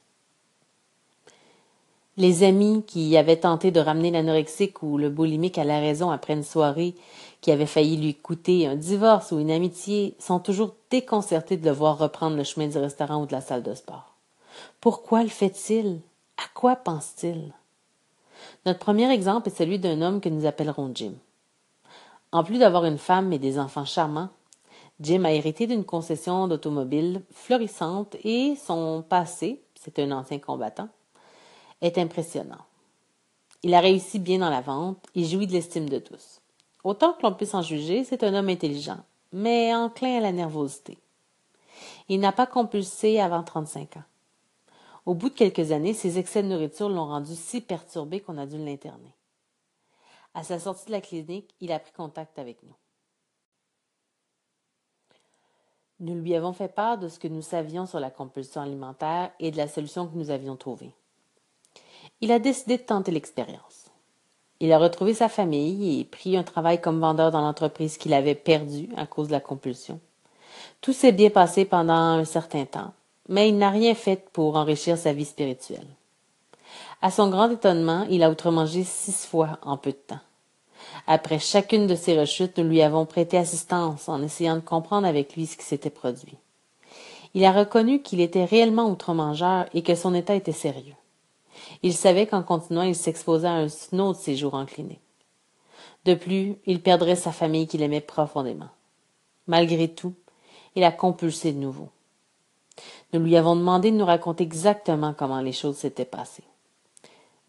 Les 2.15 2.43
amis 2.43 2.83
qui 2.85 3.17
avaient 3.17 3.39
tenté 3.39 3.71
de 3.71 3.79
ramener 3.79 4.11
l'anorexique 4.11 4.83
ou 4.83 4.99
le 4.99 5.09
boulimique 5.09 5.57
à 5.57 5.63
la 5.63 5.79
raison 5.79 6.11
après 6.11 6.33
une 6.33 6.43
soirée 6.43 6.93
qui 7.41 7.51
avait 7.51 7.65
failli 7.65 7.97
lui 7.97 8.13
coûter 8.13 8.67
un 8.67 8.75
divorce 8.75 9.31
ou 9.31 9.39
une 9.39 9.49
amitié 9.49 10.15
sont 10.19 10.39
toujours 10.39 10.75
déconcertés 10.91 11.57
de 11.57 11.65
le 11.65 11.71
voir 11.71 11.97
reprendre 11.97 12.37
le 12.37 12.43
chemin 12.43 12.67
du 12.67 12.77
restaurant 12.77 13.23
ou 13.23 13.25
de 13.25 13.31
la 13.31 13.41
salle 13.41 13.63
de 13.63 13.73
sport. 13.73 14.13
Pourquoi 14.79 15.23
le 15.23 15.29
fait-il? 15.29 16.01
À 16.37 16.43
quoi 16.53 16.75
pense-t-il? 16.75 17.51
Notre 18.67 18.79
premier 18.79 19.11
exemple 19.11 19.49
est 19.49 19.57
celui 19.57 19.79
d'un 19.79 20.01
homme 20.01 20.21
que 20.21 20.29
nous 20.29 20.45
appellerons 20.45 20.91
Jim. 20.93 21.13
En 22.31 22.43
plus 22.43 22.59
d'avoir 22.59 22.85
une 22.85 22.99
femme 22.99 23.33
et 23.33 23.39
des 23.39 23.57
enfants 23.57 23.85
charmants, 23.85 24.29
Jim 24.99 25.23
a 25.25 25.31
hérité 25.31 25.65
d'une 25.65 25.83
concession 25.83 26.47
d'automobile 26.47 27.23
florissante 27.31 28.15
et 28.23 28.55
son 28.55 29.03
passé, 29.07 29.61
c'est 29.75 29.97
un 29.97 30.11
ancien 30.11 30.37
combattant, 30.37 30.89
est 31.83 31.99
impressionnant. 31.99 32.65
Il 33.61 33.73
a 33.73 33.81
réussi 33.81 34.17
bien 34.17 34.39
dans 34.39 34.49
la 34.49 34.61
vente 34.61 35.05
et 35.15 35.25
jouit 35.25 35.47
de 35.47 35.51
l'estime 35.51 35.87
de 35.87 35.99
tous. 35.99 36.41
Autant 36.83 37.13
que 37.13 37.21
l'on 37.23 37.33
puisse 37.33 37.53
en 37.53 37.61
juger, 37.61 38.03
c'est 38.03 38.23
un 38.23 38.33
homme 38.33 38.49
intelligent, 38.49 38.99
mais 39.31 39.75
enclin 39.75 40.17
à 40.17 40.21
la 40.21 40.31
nervosité. 40.31 40.97
Il 42.09 42.19
n'a 42.19 42.31
pas 42.31 42.47
compulsé 42.47 43.19
avant 43.19 43.43
35 43.43 43.97
ans. 43.97 44.03
Au 45.05 45.13
bout 45.13 45.29
de 45.29 45.35
quelques 45.35 45.71
années, 45.71 45.93
ses 45.93 46.17
excès 46.17 46.41
de 46.41 46.47
nourriture 46.47 46.89
l'ont 46.89 47.05
rendu 47.05 47.35
si 47.35 47.61
perturbé 47.61 48.21
qu'on 48.21 48.37
a 48.37 48.45
dû 48.45 48.57
l'interner. 48.57 49.13
À 50.33 50.43
sa 50.43 50.59
sortie 50.59 50.87
de 50.87 50.91
la 50.91 51.01
clinique, 51.01 51.53
il 51.59 51.71
a 51.71 51.79
pris 51.79 51.91
contact 51.91 52.39
avec 52.39 52.63
nous. 52.63 52.75
Nous 55.99 56.15
lui 56.15 56.35
avons 56.35 56.53
fait 56.53 56.73
part 56.73 56.97
de 56.97 57.07
ce 57.07 57.19
que 57.19 57.27
nous 57.27 57.41
savions 57.41 57.85
sur 57.85 57.99
la 57.99 58.09
compulsion 58.09 58.61
alimentaire 58.61 59.31
et 59.39 59.51
de 59.51 59.57
la 59.57 59.67
solution 59.67 60.07
que 60.07 60.15
nous 60.15 60.31
avions 60.31 60.55
trouvée. 60.55 60.93
Il 62.23 62.31
a 62.31 62.39
décidé 62.39 62.77
de 62.77 62.83
tenter 62.83 63.11
l'expérience. 63.11 63.91
Il 64.61 64.71
a 64.71 64.77
retrouvé 64.77 65.13
sa 65.13 65.27
famille 65.27 65.99
et 65.99 66.05
pris 66.05 66.37
un 66.37 66.43
travail 66.43 66.79
comme 66.79 67.01
vendeur 67.01 67.31
dans 67.31 67.41
l'entreprise 67.41 67.97
qu'il 67.97 68.13
avait 68.13 68.33
perdue 68.33 68.87
à 68.95 69.05
cause 69.05 69.27
de 69.27 69.33
la 69.33 69.41
compulsion. 69.41 69.99
Tout 70.79 70.93
s'est 70.93 71.11
bien 71.11 71.29
passé 71.29 71.65
pendant 71.65 71.91
un 71.91 72.23
certain 72.23 72.63
temps, 72.63 72.93
mais 73.27 73.49
il 73.49 73.57
n'a 73.57 73.69
rien 73.69 73.93
fait 73.93 74.29
pour 74.31 74.55
enrichir 74.55 74.97
sa 74.97 75.11
vie 75.11 75.25
spirituelle. 75.25 75.85
À 77.01 77.11
son 77.11 77.29
grand 77.29 77.51
étonnement, 77.51 78.07
il 78.09 78.23
a 78.23 78.31
outre-mangé 78.31 78.85
six 78.85 79.25
fois 79.25 79.59
en 79.61 79.75
peu 79.75 79.91
de 79.91 79.97
temps. 79.97 80.23
Après 81.07 81.39
chacune 81.39 81.87
de 81.87 81.95
ces 81.95 82.17
rechutes, 82.17 82.57
nous 82.57 82.69
lui 82.69 82.81
avons 82.81 83.05
prêté 83.05 83.37
assistance 83.37 84.07
en 84.07 84.23
essayant 84.23 84.55
de 84.55 84.61
comprendre 84.61 85.07
avec 85.07 85.35
lui 85.35 85.45
ce 85.45 85.57
qui 85.57 85.65
s'était 85.65 85.89
produit. 85.89 86.37
Il 87.33 87.43
a 87.43 87.51
reconnu 87.51 88.01
qu'il 88.01 88.21
était 88.21 88.45
réellement 88.45 88.89
outre-mangeur 88.89 89.65
et 89.73 89.83
que 89.83 89.95
son 89.95 90.13
état 90.13 90.35
était 90.35 90.53
sérieux. 90.53 90.95
Il 91.83 91.93
savait 91.93 92.27
qu'en 92.27 92.43
continuant, 92.43 92.83
il 92.83 92.95
s'exposait 92.95 93.47
à 93.47 93.65
un 93.65 93.99
autre 93.99 94.19
séjour 94.19 94.53
en 94.53 94.65
clinique. 94.65 95.01
De 96.05 96.15
plus, 96.15 96.55
il 96.65 96.81
perdrait 96.81 97.15
sa 97.15 97.31
famille 97.31 97.67
qu'il 97.67 97.81
aimait 97.81 98.01
profondément. 98.01 98.69
Malgré 99.47 99.89
tout, 99.89 100.13
il 100.75 100.83
a 100.83 100.91
compulsé 100.91 101.51
de 101.51 101.59
nouveau. 101.59 101.89
Nous 103.11 103.19
lui 103.19 103.35
avons 103.35 103.55
demandé 103.55 103.91
de 103.91 103.97
nous 103.97 104.05
raconter 104.05 104.43
exactement 104.43 105.13
comment 105.13 105.41
les 105.41 105.51
choses 105.51 105.77
s'étaient 105.77 106.05
passées. 106.05 106.43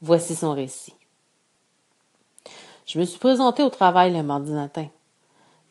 Voici 0.03 0.35
son 0.35 0.53
récit. 0.53 0.95
Je 2.87 2.99
me 2.99 3.05
suis 3.05 3.19
présenté 3.19 3.62
au 3.62 3.71
travail 3.71 4.12
le 4.12 4.23
mardi 4.23 4.53
matin. 4.53 4.88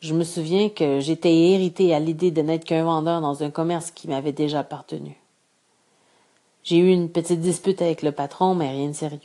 Je 0.00 0.14
me 0.14 0.24
souviens 0.24 0.68
que 0.68 1.00
j'étais 1.00 1.34
irrité 1.34 1.94
à 1.94 2.00
l'idée 2.00 2.30
de 2.30 2.42
n'être 2.42 2.64
qu'un 2.64 2.84
vendeur 2.84 3.20
dans 3.20 3.42
un 3.42 3.50
commerce 3.50 3.90
qui 3.90 4.08
m'avait 4.08 4.32
déjà 4.32 4.60
appartenu. 4.60 5.16
J'ai 6.64 6.78
eu 6.78 6.90
une 6.90 7.10
petite 7.10 7.40
dispute 7.40 7.82
avec 7.82 8.00
le 8.02 8.10
patron, 8.10 8.54
mais 8.54 8.70
rien 8.70 8.88
de 8.88 8.94
sérieux. 8.94 9.20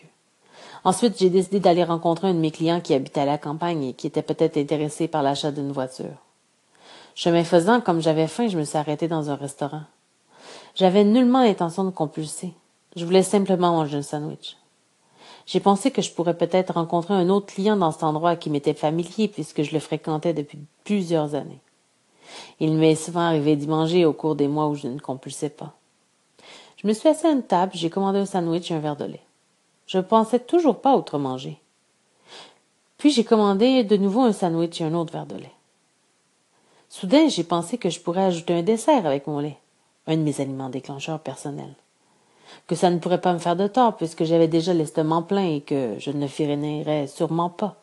Ensuite, 0.83 1.17
j'ai 1.17 1.29
décidé 1.29 1.61
d'aller 1.61 1.85
rencontrer 1.85 2.27
un 2.27 2.33
de 2.33 2.39
mes 2.39 2.51
clients 2.51 2.81
qui 2.81 2.93
habitait 2.93 3.21
à 3.21 3.25
la 3.25 3.37
campagne 3.37 3.83
et 3.85 3.93
qui 3.93 4.07
était 4.07 4.21
peut-être 4.21 4.57
intéressé 4.57 5.07
par 5.07 5.23
l'achat 5.23 5.51
d'une 5.51 5.71
voiture. 5.71 6.17
Chemin 7.15 7.45
faisant, 7.45 7.79
comme 7.79 8.01
j'avais 8.01 8.27
faim, 8.27 8.49
je 8.49 8.57
me 8.57 8.65
suis 8.65 8.77
arrêté 8.77 9.07
dans 9.07 9.29
un 9.29 9.35
restaurant. 9.35 9.83
J'avais 10.75 11.05
nullement 11.05 11.43
l'intention 11.43 11.85
de 11.85 11.89
compulser. 11.91 12.53
Je 12.97 13.05
voulais 13.05 13.23
simplement 13.23 13.71
manger 13.71 13.97
un 13.97 14.01
sandwich. 14.01 14.57
J'ai 15.45 15.61
pensé 15.61 15.91
que 15.91 16.01
je 16.01 16.11
pourrais 16.11 16.37
peut-être 16.37 16.73
rencontrer 16.73 17.13
un 17.13 17.29
autre 17.29 17.53
client 17.53 17.77
dans 17.77 17.91
cet 17.91 18.03
endroit 18.03 18.35
qui 18.35 18.49
m'était 18.49 18.73
familier 18.73 19.29
puisque 19.29 19.63
je 19.63 19.73
le 19.73 19.79
fréquentais 19.79 20.33
depuis 20.33 20.59
plusieurs 20.83 21.35
années. 21.35 21.61
Il 22.59 22.73
m'est 22.73 22.95
souvent 22.95 23.21
arrivé 23.21 23.55
d'y 23.55 23.67
manger 23.67 24.05
au 24.05 24.13
cours 24.13 24.35
des 24.35 24.47
mois 24.47 24.67
où 24.67 24.75
je 24.75 24.87
ne 24.87 24.99
compulsais 24.99 25.49
pas. 25.49 25.78
Je 26.81 26.87
me 26.87 26.93
suis 26.93 27.09
assis 27.09 27.27
à 27.27 27.31
une 27.31 27.43
table, 27.43 27.73
j'ai 27.75 27.89
commandé 27.89 28.19
un 28.19 28.25
sandwich 28.25 28.71
et 28.71 28.73
un 28.73 28.79
verre 28.79 28.95
de 28.95 29.05
lait. 29.05 29.23
Je 29.85 29.97
ne 29.97 30.03
pensais 30.03 30.39
toujours 30.39 30.81
pas 30.81 30.95
autre 30.95 31.17
manger. 31.17 31.59
Puis 32.97 33.11
j'ai 33.11 33.23
commandé 33.23 33.83
de 33.83 33.97
nouveau 33.97 34.21
un 34.21 34.33
sandwich 34.33 34.79
et 34.79 34.85
un 34.85 34.93
autre 34.93 35.13
verre 35.13 35.25
de 35.25 35.35
lait. 35.35 35.51
Soudain, 36.89 37.27
j'ai 37.27 37.43
pensé 37.43 37.77
que 37.77 37.89
je 37.89 37.99
pourrais 37.99 38.23
ajouter 38.23 38.53
un 38.53 38.63
dessert 38.63 39.05
avec 39.05 39.27
mon 39.27 39.39
lait 39.39 39.57
un 40.09 40.17
de 40.17 40.21
mes 40.21 40.41
aliments 40.41 40.69
déclencheurs 40.69 41.19
personnels. 41.19 41.75
Que 42.67 42.75
ça 42.75 42.89
ne 42.89 42.97
pourrait 42.97 43.21
pas 43.21 43.33
me 43.33 43.39
faire 43.39 43.55
de 43.55 43.67
tort 43.67 43.95
puisque 43.95 44.23
j'avais 44.23 44.47
déjà 44.47 44.73
l'estomac 44.73 45.25
plein 45.27 45.45
et 45.45 45.61
que 45.61 45.95
je 45.99 46.09
ne 46.11 46.27
finirais 46.27 47.07
sûrement 47.07 47.49
pas. 47.49 47.75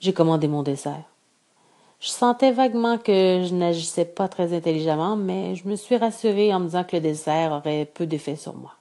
J'ai 0.00 0.14
commandé 0.14 0.48
mon 0.48 0.62
dessert. 0.62 1.04
Je 2.02 2.08
sentais 2.08 2.50
vaguement 2.50 2.98
que 2.98 3.44
je 3.48 3.54
n'agissais 3.54 4.04
pas 4.04 4.26
très 4.26 4.52
intelligemment, 4.52 5.14
mais 5.14 5.54
je 5.54 5.68
me 5.68 5.76
suis 5.76 5.96
rassurée 5.96 6.52
en 6.52 6.58
me 6.58 6.64
disant 6.64 6.82
que 6.82 6.96
le 6.96 7.00
dessert 7.00 7.52
aurait 7.52 7.84
peu 7.84 8.06
d'effet 8.06 8.34
sur 8.34 8.54
moi. 8.54 8.72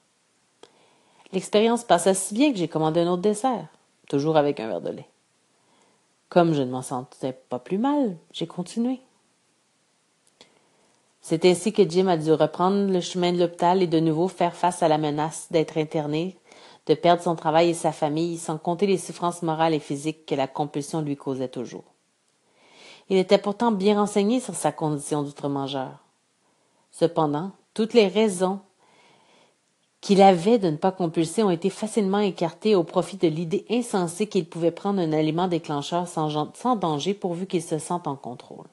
L'expérience 1.31 1.83
passa 1.83 2.15
si 2.15 2.33
bien 2.33 2.51
que 2.51 2.57
j'ai 2.57 2.67
commandé 2.67 3.01
un 3.01 3.11
autre 3.11 3.21
dessert, 3.21 3.67
toujours 4.09 4.37
avec 4.37 4.59
un 4.59 4.67
verre 4.67 4.81
de 4.81 4.89
lait. 4.89 5.07
Comme 6.29 6.55
je 6.55 6.63
ne 6.63 6.71
m'en 6.71 6.81
sentais 6.81 7.33
pas 7.47 7.59
plus 7.59 7.77
mal, 7.77 8.17
j'ai 8.31 8.47
continué. 8.47 8.99
C'est 11.21 11.45
ainsi 11.45 11.73
que 11.73 11.87
Jim 11.87 12.07
a 12.07 12.17
dû 12.17 12.31
reprendre 12.31 12.91
le 12.91 13.01
chemin 13.01 13.33
de 13.33 13.37
l'hôpital 13.37 13.83
et 13.83 13.87
de 13.87 13.99
nouveau 13.99 14.29
faire 14.29 14.55
face 14.55 14.81
à 14.81 14.87
la 14.87 14.97
menace 14.97 15.45
d'être 15.51 15.77
interné, 15.77 16.39
de 16.87 16.95
perdre 16.95 17.21
son 17.21 17.35
travail 17.35 17.69
et 17.69 17.75
sa 17.75 17.91
famille, 17.91 18.39
sans 18.39 18.57
compter 18.57 18.87
les 18.87 18.97
souffrances 18.97 19.43
morales 19.43 19.75
et 19.75 19.79
physiques 19.79 20.25
que 20.25 20.33
la 20.33 20.47
compulsion 20.47 21.01
lui 21.01 21.17
causait 21.17 21.49
toujours. 21.49 21.90
Il 23.10 23.17
était 23.17 23.38
pourtant 23.38 23.72
bien 23.72 24.00
renseigné 24.00 24.39
sur 24.39 24.55
sa 24.55 24.72
condition 24.72 25.24
d'outre-mangeur. 25.24 26.00
Cependant, 26.91 27.51
toutes 27.74 27.93
les 27.93 28.08
raisons 28.08 28.60
qu'il 30.01 30.22
avait 30.22 30.58
de 30.58 30.70
ne 30.70 30.77
pas 30.77 30.91
compulser 30.91 31.43
ont 31.43 31.51
été 31.51 31.70
facilement 31.70 32.20
écartés 32.20 32.75
au 32.75 32.84
profit 32.84 33.17
de 33.17 33.27
l'idée 33.27 33.65
insensée 33.70 34.27
qu'il 34.27 34.50
pouvait 34.50 34.72
prendre 34.72 35.00
un 35.00 35.13
aliment 35.13 35.48
déclencheur 35.48 36.08
sans, 36.08 36.53
sans 36.55 36.75
danger 36.75 37.13
pourvu 37.13 37.46
qu'il 37.46 37.62
se 37.62 37.77
sente 37.77 38.08
en 38.08 38.15
contrôle. 38.15 38.65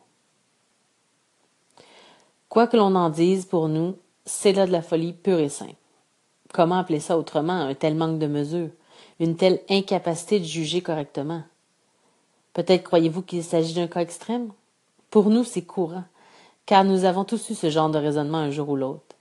Quoi 2.48 2.66
que 2.66 2.78
l'on 2.78 2.94
en 2.94 3.10
dise 3.10 3.44
pour 3.44 3.68
nous, 3.68 3.96
c'est 4.24 4.52
là 4.52 4.66
de 4.66 4.72
la 4.72 4.82
folie 4.82 5.12
pure 5.12 5.38
et 5.38 5.50
simple. 5.50 5.74
Comment 6.52 6.78
appeler 6.78 7.00
ça 7.00 7.18
autrement 7.18 7.52
un 7.52 7.74
tel 7.74 7.94
manque 7.94 8.18
de 8.18 8.26
mesure, 8.26 8.70
une 9.20 9.36
telle 9.36 9.60
incapacité 9.68 10.40
de 10.40 10.44
juger 10.44 10.80
correctement? 10.80 11.42
Peut-être 12.58 12.82
croyez-vous 12.82 13.22
qu'il 13.22 13.44
s'agit 13.44 13.74
d'un 13.74 13.86
cas 13.86 14.00
extrême? 14.00 14.48
Pour 15.10 15.30
nous, 15.30 15.44
c'est 15.44 15.62
courant, 15.62 16.02
car 16.66 16.82
nous 16.82 17.04
avons 17.04 17.22
tous 17.22 17.50
eu 17.50 17.54
ce 17.54 17.70
genre 17.70 17.88
de 17.88 17.98
raisonnement 17.98 18.38
un 18.38 18.50
jour 18.50 18.70
ou 18.70 18.74
l'autre. 18.74 19.14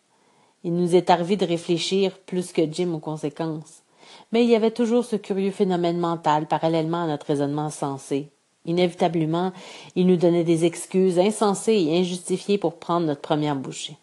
Il 0.64 0.74
nous 0.74 0.96
est 0.96 1.12
arrivé 1.12 1.38
de 1.38 1.46
réfléchir 1.46 2.18
plus 2.18 2.52
que 2.52 2.64
Jim 2.66 2.96
aux 2.96 3.00
conséquences. 3.00 3.84
Mais 4.32 4.44
il 4.44 4.50
y 4.50 4.56
avait 4.56 4.72
toujours 4.72 5.06
ce 5.06 5.16
curieux 5.16 5.52
phénomène 5.52 6.00
mental 6.00 6.48
parallèlement 6.48 7.04
à 7.04 7.06
notre 7.06 7.28
raisonnement 7.28 7.70
sensé. 7.70 8.32
Inévitablement, 8.66 9.54
il 9.96 10.08
nous 10.08 10.18
donnait 10.18 10.44
des 10.44 10.66
excuses 10.66 11.20
insensées 11.20 11.80
et 11.80 12.00
injustifiées 12.00 12.58
pour 12.58 12.80
prendre 12.80 13.06
notre 13.06 13.22
première 13.22 13.56
bouchée. 13.56 13.98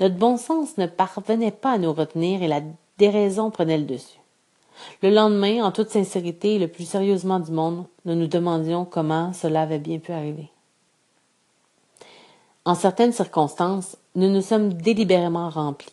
Notre 0.00 0.16
bon 0.16 0.38
sens 0.38 0.78
ne 0.78 0.86
parvenait 0.86 1.50
pas 1.50 1.72
à 1.72 1.78
nous 1.78 1.92
retenir 1.92 2.42
et 2.42 2.48
la 2.48 2.62
déraison 2.96 3.50
prenait 3.50 3.76
le 3.76 3.84
dessus. 3.84 4.21
Le 5.02 5.10
lendemain, 5.10 5.64
en 5.64 5.72
toute 5.72 5.90
sincérité 5.90 6.54
et 6.54 6.58
le 6.58 6.68
plus 6.68 6.88
sérieusement 6.88 7.40
du 7.40 7.52
monde, 7.52 7.84
nous 8.04 8.14
nous 8.14 8.26
demandions 8.26 8.84
comment 8.84 9.32
cela 9.32 9.62
avait 9.62 9.78
bien 9.78 9.98
pu 9.98 10.12
arriver. 10.12 10.50
En 12.64 12.74
certaines 12.74 13.12
circonstances, 13.12 13.96
nous 14.14 14.30
nous 14.30 14.42
sommes 14.42 14.74
délibérément 14.74 15.50
remplis. 15.50 15.92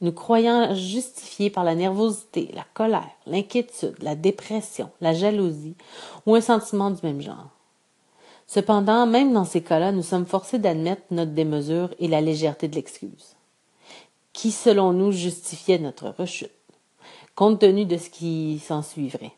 Nous 0.00 0.12
croyant 0.12 0.74
justifiés 0.74 1.50
par 1.50 1.62
la 1.62 1.74
nervosité, 1.74 2.50
la 2.54 2.64
colère, 2.72 3.10
l'inquiétude, 3.26 3.96
la 4.00 4.14
dépression, 4.14 4.90
la 5.02 5.12
jalousie 5.12 5.76
ou 6.24 6.34
un 6.34 6.40
sentiment 6.40 6.90
du 6.90 7.00
même 7.02 7.20
genre. 7.20 7.50
Cependant, 8.46 9.06
même 9.06 9.32
dans 9.32 9.44
ces 9.44 9.62
cas-là, 9.62 9.92
nous 9.92 10.02
sommes 10.02 10.26
forcés 10.26 10.58
d'admettre 10.58 11.02
notre 11.10 11.32
démesure 11.32 11.94
et 11.98 12.08
la 12.08 12.22
légèreté 12.22 12.66
de 12.66 12.74
l'excuse. 12.74 13.36
Qui, 14.32 14.50
selon 14.50 14.92
nous, 14.92 15.12
justifiait 15.12 15.78
notre 15.78 16.08
rechute, 16.08 16.50
compte 17.40 17.60
tenu 17.60 17.86
de 17.86 17.96
ce 17.96 18.10
qui 18.10 18.58
s'en 18.58 18.82
suivrait. 18.82 19.32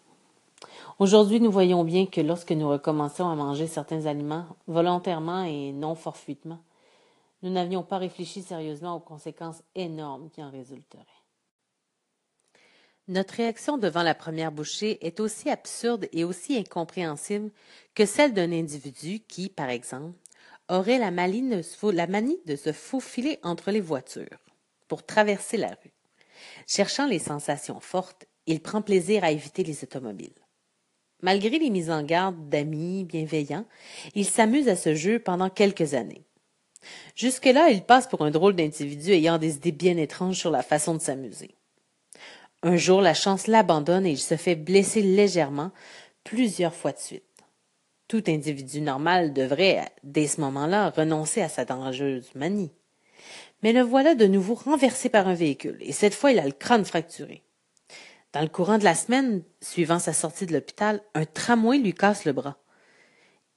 Aujourd'hui, 0.98 1.38
nous 1.38 1.52
voyons 1.52 1.84
bien 1.84 2.06
que 2.06 2.20
lorsque 2.20 2.50
nous 2.50 2.68
recommençons 2.68 3.28
à 3.28 3.36
manger 3.36 3.68
certains 3.68 4.06
aliments, 4.06 4.44
volontairement 4.66 5.44
et 5.44 5.70
non 5.70 5.94
forfuitement, 5.94 6.58
nous 7.44 7.50
n'avions 7.50 7.84
pas 7.84 7.98
réfléchi 7.98 8.42
sérieusement 8.42 8.96
aux 8.96 9.00
conséquences 9.00 9.62
énormes 9.76 10.30
qui 10.30 10.42
en 10.42 10.50
résulteraient. 10.50 11.06
Notre 13.06 13.34
réaction 13.34 13.78
devant 13.78 14.02
la 14.02 14.16
première 14.16 14.50
bouchée 14.50 14.98
est 15.06 15.20
aussi 15.20 15.48
absurde 15.48 16.08
et 16.10 16.24
aussi 16.24 16.56
incompréhensible 16.56 17.52
que 17.94 18.04
celle 18.04 18.34
d'un 18.34 18.50
individu 18.50 19.20
qui, 19.20 19.48
par 19.48 19.68
exemple, 19.68 20.18
aurait 20.68 20.98
la, 20.98 21.12
manie 21.12 22.40
de 22.46 22.56
se 22.56 22.72
faufiler 22.72 23.38
entre 23.44 23.70
les 23.70 23.80
voitures 23.80 24.40
pour 24.88 25.06
traverser 25.06 25.56
la 25.56 25.68
rue. 25.68 25.91
Cherchant 26.66 27.06
les 27.06 27.18
sensations 27.18 27.80
fortes, 27.80 28.26
il 28.46 28.60
prend 28.60 28.82
plaisir 28.82 29.24
à 29.24 29.30
éviter 29.30 29.64
les 29.64 29.84
automobiles. 29.84 30.32
Malgré 31.22 31.58
les 31.58 31.70
mises 31.70 31.90
en 31.90 32.02
garde 32.02 32.48
d'amis 32.48 33.04
bienveillants, 33.04 33.66
il 34.14 34.26
s'amuse 34.26 34.68
à 34.68 34.76
ce 34.76 34.94
jeu 34.94 35.20
pendant 35.20 35.50
quelques 35.50 35.94
années. 35.94 36.24
Jusque-là, 37.14 37.70
il 37.70 37.82
passe 37.82 38.08
pour 38.08 38.22
un 38.22 38.32
drôle 38.32 38.56
d'individu 38.56 39.12
ayant 39.12 39.38
des 39.38 39.56
idées 39.56 39.72
bien 39.72 39.96
étranges 39.96 40.38
sur 40.38 40.50
la 40.50 40.62
façon 40.62 40.94
de 40.94 41.00
s'amuser. 41.00 41.54
Un 42.64 42.76
jour, 42.76 43.00
la 43.00 43.14
chance 43.14 43.46
l'abandonne 43.46 44.06
et 44.06 44.10
il 44.10 44.18
se 44.18 44.36
fait 44.36 44.56
blesser 44.56 45.02
légèrement 45.02 45.70
plusieurs 46.24 46.74
fois 46.74 46.92
de 46.92 46.98
suite. 46.98 47.24
Tout 48.08 48.24
individu 48.26 48.80
normal 48.80 49.32
devrait, 49.32 49.88
dès 50.02 50.26
ce 50.26 50.40
moment-là, 50.40 50.90
renoncer 50.90 51.40
à 51.40 51.48
sa 51.48 51.64
dangereuse 51.64 52.34
manie. 52.34 52.72
Mais 53.62 53.72
le 53.72 53.82
voilà 53.82 54.14
de 54.14 54.26
nouveau 54.26 54.54
renversé 54.54 55.08
par 55.08 55.28
un 55.28 55.34
véhicule, 55.34 55.78
et 55.80 55.92
cette 55.92 56.14
fois 56.14 56.32
il 56.32 56.38
a 56.38 56.46
le 56.46 56.52
crâne 56.52 56.84
fracturé. 56.84 57.42
Dans 58.32 58.40
le 58.40 58.48
courant 58.48 58.78
de 58.78 58.84
la 58.84 58.94
semaine, 58.94 59.42
suivant 59.60 59.98
sa 59.98 60.12
sortie 60.12 60.46
de 60.46 60.52
l'hôpital, 60.52 61.02
un 61.14 61.26
tramway 61.26 61.78
lui 61.78 61.92
casse 61.92 62.24
le 62.24 62.32
bras. 62.32 62.56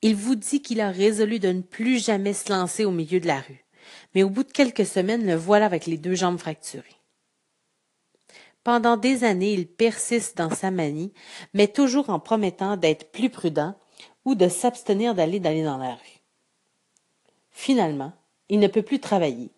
Il 0.02 0.16
vous 0.16 0.36
dit 0.36 0.62
qu'il 0.62 0.82
a 0.82 0.92
résolu 0.92 1.40
de 1.40 1.48
ne 1.50 1.62
plus 1.62 2.04
jamais 2.04 2.34
se 2.34 2.52
lancer 2.52 2.86
au 2.86 2.92
milieu 2.92 3.20
de 3.20 3.28
la 3.28 3.40
rue, 3.40 3.66
mais 4.14 4.24
au 4.24 4.30
bout 4.30 4.44
de 4.44 4.52
quelques 4.52 4.86
semaines, 4.86 5.26
le 5.26 5.36
voilà 5.36 5.66
avec 5.66 5.86
les 5.86 5.98
deux 5.98 6.16
jambes 6.16 6.38
fracturées. 6.38 6.84
Pendant 8.64 8.98
des 8.98 9.24
années, 9.24 9.54
il 9.54 9.68
persiste 9.68 10.38
dans 10.38 10.50
sa 10.50 10.72
manie, 10.72 11.14
mais 11.54 11.68
toujours 11.68 12.10
en 12.10 12.20
promettant 12.20 12.78
d'être 12.78 13.12
plus 13.12 13.30
prudent 13.30 13.76
ou 14.26 14.36
de 14.36 14.50
s'abstenir 14.50 15.14
d'aller 15.14 15.40
dans 15.40 15.78
la 15.78 15.94
rue. 15.94 16.22
Finalement, 17.52 18.12
il 18.50 18.60
ne 18.60 18.68
peut 18.68 18.82
plus 18.82 19.00
travailler. 19.00 19.52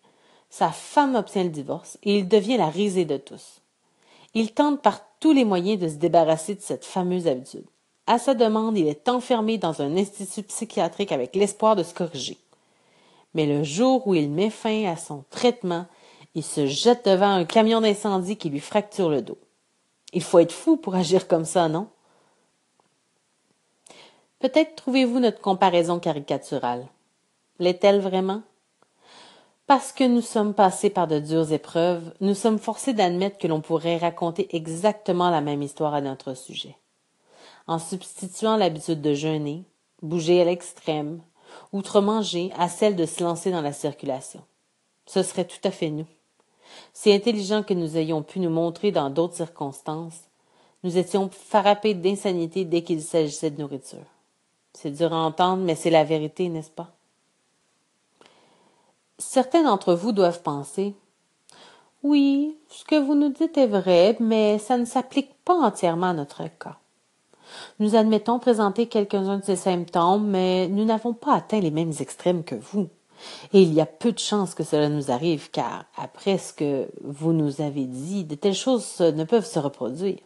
Sa 0.50 0.70
femme 0.70 1.14
obtient 1.14 1.44
le 1.44 1.50
divorce 1.50 1.98
et 2.02 2.18
il 2.18 2.28
devient 2.28 2.56
la 2.56 2.68
risée 2.68 3.04
de 3.04 3.16
tous. 3.16 3.60
Il 4.34 4.52
tente 4.52 4.82
par 4.82 5.00
tous 5.20 5.32
les 5.32 5.44
moyens 5.44 5.80
de 5.80 5.88
se 5.88 5.94
débarrasser 5.94 6.54
de 6.54 6.60
cette 6.60 6.84
fameuse 6.84 7.26
habitude. 7.26 7.66
À 8.06 8.18
sa 8.18 8.34
demande, 8.34 8.78
il 8.78 8.88
est 8.88 9.08
enfermé 9.08 9.58
dans 9.58 9.82
un 9.82 9.96
institut 9.96 10.42
psychiatrique 10.44 11.12
avec 11.12 11.34
l'espoir 11.36 11.76
de 11.76 11.82
se 11.82 11.92
corriger. 11.92 12.38
Mais 13.34 13.46
le 13.46 13.62
jour 13.62 14.06
où 14.06 14.14
il 14.14 14.30
met 14.30 14.50
fin 14.50 14.86
à 14.86 14.96
son 14.96 15.24
traitement, 15.30 15.86
il 16.34 16.42
se 16.42 16.66
jette 16.66 17.04
devant 17.04 17.30
un 17.30 17.44
camion 17.44 17.80
d'incendie 17.80 18.36
qui 18.36 18.48
lui 18.48 18.60
fracture 18.60 19.10
le 19.10 19.22
dos. 19.22 19.38
Il 20.12 20.22
faut 20.22 20.38
être 20.38 20.52
fou 20.52 20.76
pour 20.76 20.94
agir 20.94 21.28
comme 21.28 21.44
ça, 21.44 21.68
non? 21.68 21.88
Peut-être 24.38 24.76
trouvez-vous 24.76 25.18
notre 25.18 25.40
comparaison 25.40 25.98
caricaturale. 25.98 26.86
L'est-elle 27.58 28.00
vraiment? 28.00 28.42
Parce 29.68 29.92
que 29.92 30.04
nous 30.04 30.22
sommes 30.22 30.54
passés 30.54 30.88
par 30.88 31.06
de 31.06 31.18
dures 31.18 31.52
épreuves, 31.52 32.14
nous 32.22 32.34
sommes 32.34 32.58
forcés 32.58 32.94
d'admettre 32.94 33.36
que 33.36 33.46
l'on 33.46 33.60
pourrait 33.60 33.98
raconter 33.98 34.48
exactement 34.56 35.28
la 35.28 35.42
même 35.42 35.60
histoire 35.60 35.92
à 35.92 36.00
notre 36.00 36.32
sujet. 36.32 36.74
En 37.66 37.78
substituant 37.78 38.56
l'habitude 38.56 39.02
de 39.02 39.12
jeûner, 39.12 39.64
bouger 40.00 40.40
à 40.40 40.46
l'extrême, 40.46 41.20
outre-manger 41.74 42.50
à 42.56 42.70
celle 42.70 42.96
de 42.96 43.04
se 43.04 43.22
lancer 43.22 43.50
dans 43.50 43.60
la 43.60 43.74
circulation. 43.74 44.40
Ce 45.04 45.22
serait 45.22 45.44
tout 45.44 45.60
à 45.64 45.70
fait 45.70 45.90
nous. 45.90 46.06
Si 46.94 47.12
intelligents 47.12 47.62
que 47.62 47.74
nous 47.74 47.98
ayons 47.98 48.22
pu 48.22 48.40
nous 48.40 48.48
montrer 48.48 48.90
dans 48.90 49.10
d'autres 49.10 49.36
circonstances, 49.36 50.30
nous 50.82 50.96
étions 50.96 51.28
frappés 51.28 51.92
d'insanité 51.92 52.64
dès 52.64 52.80
qu'il 52.80 53.02
s'agissait 53.02 53.50
de 53.50 53.60
nourriture. 53.60 54.06
C'est 54.72 54.92
dur 54.92 55.12
à 55.12 55.18
entendre, 55.18 55.62
mais 55.62 55.74
c'est 55.74 55.90
la 55.90 56.04
vérité, 56.04 56.48
n'est-ce 56.48 56.70
pas? 56.70 56.97
Certains 59.20 59.64
d'entre 59.64 59.94
vous 59.94 60.12
doivent 60.12 60.42
penser 60.42 60.94
Oui, 62.04 62.56
ce 62.68 62.84
que 62.84 62.94
vous 62.94 63.16
nous 63.16 63.30
dites 63.30 63.58
est 63.58 63.66
vrai, 63.66 64.16
mais 64.20 64.58
ça 64.58 64.78
ne 64.78 64.84
s'applique 64.84 65.34
pas 65.44 65.54
entièrement 65.54 66.10
à 66.10 66.14
notre 66.14 66.44
cas. 66.44 66.78
Nous 67.80 67.96
admettons 67.96 68.38
présenter 68.38 68.86
quelques-uns 68.86 69.38
de 69.38 69.44
ces 69.44 69.56
symptômes, 69.56 70.28
mais 70.28 70.68
nous 70.68 70.84
n'avons 70.84 71.14
pas 71.14 71.34
atteint 71.34 71.58
les 71.58 71.72
mêmes 71.72 71.94
extrêmes 71.98 72.44
que 72.44 72.54
vous. 72.54 72.88
Et 73.52 73.62
il 73.62 73.74
y 73.74 73.80
a 73.80 73.86
peu 73.86 74.12
de 74.12 74.20
chances 74.20 74.54
que 74.54 74.62
cela 74.62 74.88
nous 74.88 75.10
arrive, 75.10 75.50
car, 75.50 75.86
après 75.96 76.38
ce 76.38 76.52
que 76.52 76.88
vous 77.02 77.32
nous 77.32 77.60
avez 77.60 77.86
dit, 77.86 78.24
de 78.24 78.36
telles 78.36 78.54
choses 78.54 79.00
ne 79.00 79.24
peuvent 79.24 79.44
se 79.44 79.58
reproduire. 79.58 80.20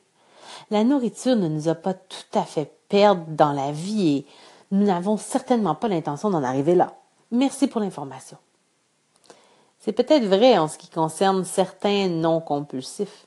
La 0.70 0.84
nourriture 0.84 1.36
ne 1.36 1.48
nous 1.48 1.68
a 1.68 1.74
pas 1.74 1.94
tout 1.94 2.38
à 2.38 2.42
fait 2.42 2.70
perdre 2.90 3.24
dans 3.28 3.52
la 3.52 3.72
vie 3.72 4.08
et 4.08 4.26
nous 4.70 4.84
n'avons 4.84 5.16
certainement 5.16 5.74
pas 5.74 5.88
l'intention 5.88 6.28
d'en 6.28 6.42
arriver 6.42 6.74
là. 6.74 6.94
Merci 7.30 7.68
pour 7.68 7.80
l'information. 7.80 8.36
C'est 9.84 9.92
peut-être 9.92 10.26
vrai 10.26 10.56
en 10.58 10.68
ce 10.68 10.78
qui 10.78 10.88
concerne 10.88 11.44
certains 11.44 12.06
non 12.06 12.40
compulsifs, 12.40 13.26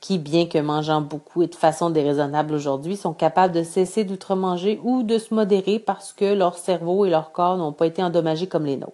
qui, 0.00 0.18
bien 0.18 0.44
que 0.44 0.58
mangeant 0.58 1.00
beaucoup 1.00 1.40
et 1.40 1.46
de 1.46 1.54
façon 1.54 1.88
déraisonnable 1.88 2.52
aujourd'hui, 2.52 2.98
sont 2.98 3.14
capables 3.14 3.54
de 3.54 3.62
cesser 3.62 4.04
d'outre-manger 4.04 4.78
ou 4.84 5.02
de 5.02 5.16
se 5.16 5.32
modérer 5.32 5.78
parce 5.78 6.12
que 6.12 6.26
leur 6.26 6.58
cerveau 6.58 7.06
et 7.06 7.10
leur 7.10 7.32
corps 7.32 7.56
n'ont 7.56 7.72
pas 7.72 7.86
été 7.86 8.02
endommagés 8.02 8.48
comme 8.48 8.66
les 8.66 8.76
nôtres. 8.76 8.92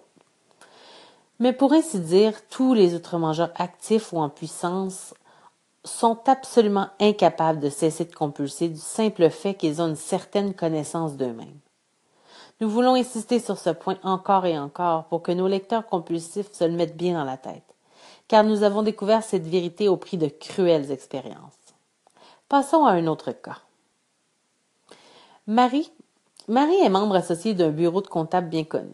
Mais 1.39 1.51
pour 1.51 1.73
ainsi 1.73 1.99
dire, 1.99 2.47
tous 2.49 2.73
les 2.73 2.95
outre-mangeurs 2.95 3.51
actifs 3.57 4.13
ou 4.13 4.19
en 4.19 4.29
puissance 4.29 5.13
sont 5.83 6.17
absolument 6.27 6.87
incapables 7.01 7.59
de 7.59 7.69
cesser 7.69 8.05
de 8.05 8.15
compulser 8.15 8.69
du 8.69 8.79
simple 8.79 9.29
fait 9.29 9.55
qu'ils 9.55 9.81
ont 9.81 9.89
une 9.89 9.95
certaine 9.97 10.53
connaissance 10.53 11.17
d'eux-mêmes. 11.17 11.59
Nous 12.61 12.69
voulons 12.69 12.93
insister 12.93 13.39
sur 13.39 13.57
ce 13.57 13.71
point 13.71 13.97
encore 14.03 14.45
et 14.45 14.57
encore 14.57 15.05
pour 15.05 15.23
que 15.23 15.31
nos 15.31 15.47
lecteurs 15.47 15.87
compulsifs 15.87 16.51
se 16.51 16.63
le 16.63 16.73
mettent 16.73 16.95
bien 16.95 17.15
dans 17.15 17.23
la 17.23 17.37
tête, 17.37 17.63
car 18.27 18.43
nous 18.43 18.61
avons 18.61 18.83
découvert 18.83 19.23
cette 19.23 19.47
vérité 19.47 19.89
au 19.89 19.97
prix 19.97 20.17
de 20.17 20.27
cruelles 20.27 20.91
expériences. 20.91 21.73
Passons 22.49 22.85
à 22.85 22.91
un 22.91 23.07
autre 23.07 23.31
cas. 23.31 23.57
Marie, 25.47 25.91
Marie 26.47 26.79
est 26.83 26.89
membre 26.89 27.15
associée 27.15 27.55
d'un 27.55 27.71
bureau 27.71 28.01
de 28.01 28.07
comptable 28.07 28.49
bien 28.49 28.63
connu. 28.63 28.93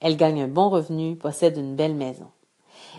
Elle 0.00 0.16
gagne 0.16 0.44
un 0.44 0.48
bon 0.48 0.70
revenu, 0.70 1.14
possède 1.14 1.58
une 1.58 1.76
belle 1.76 1.94
maison. 1.94 2.30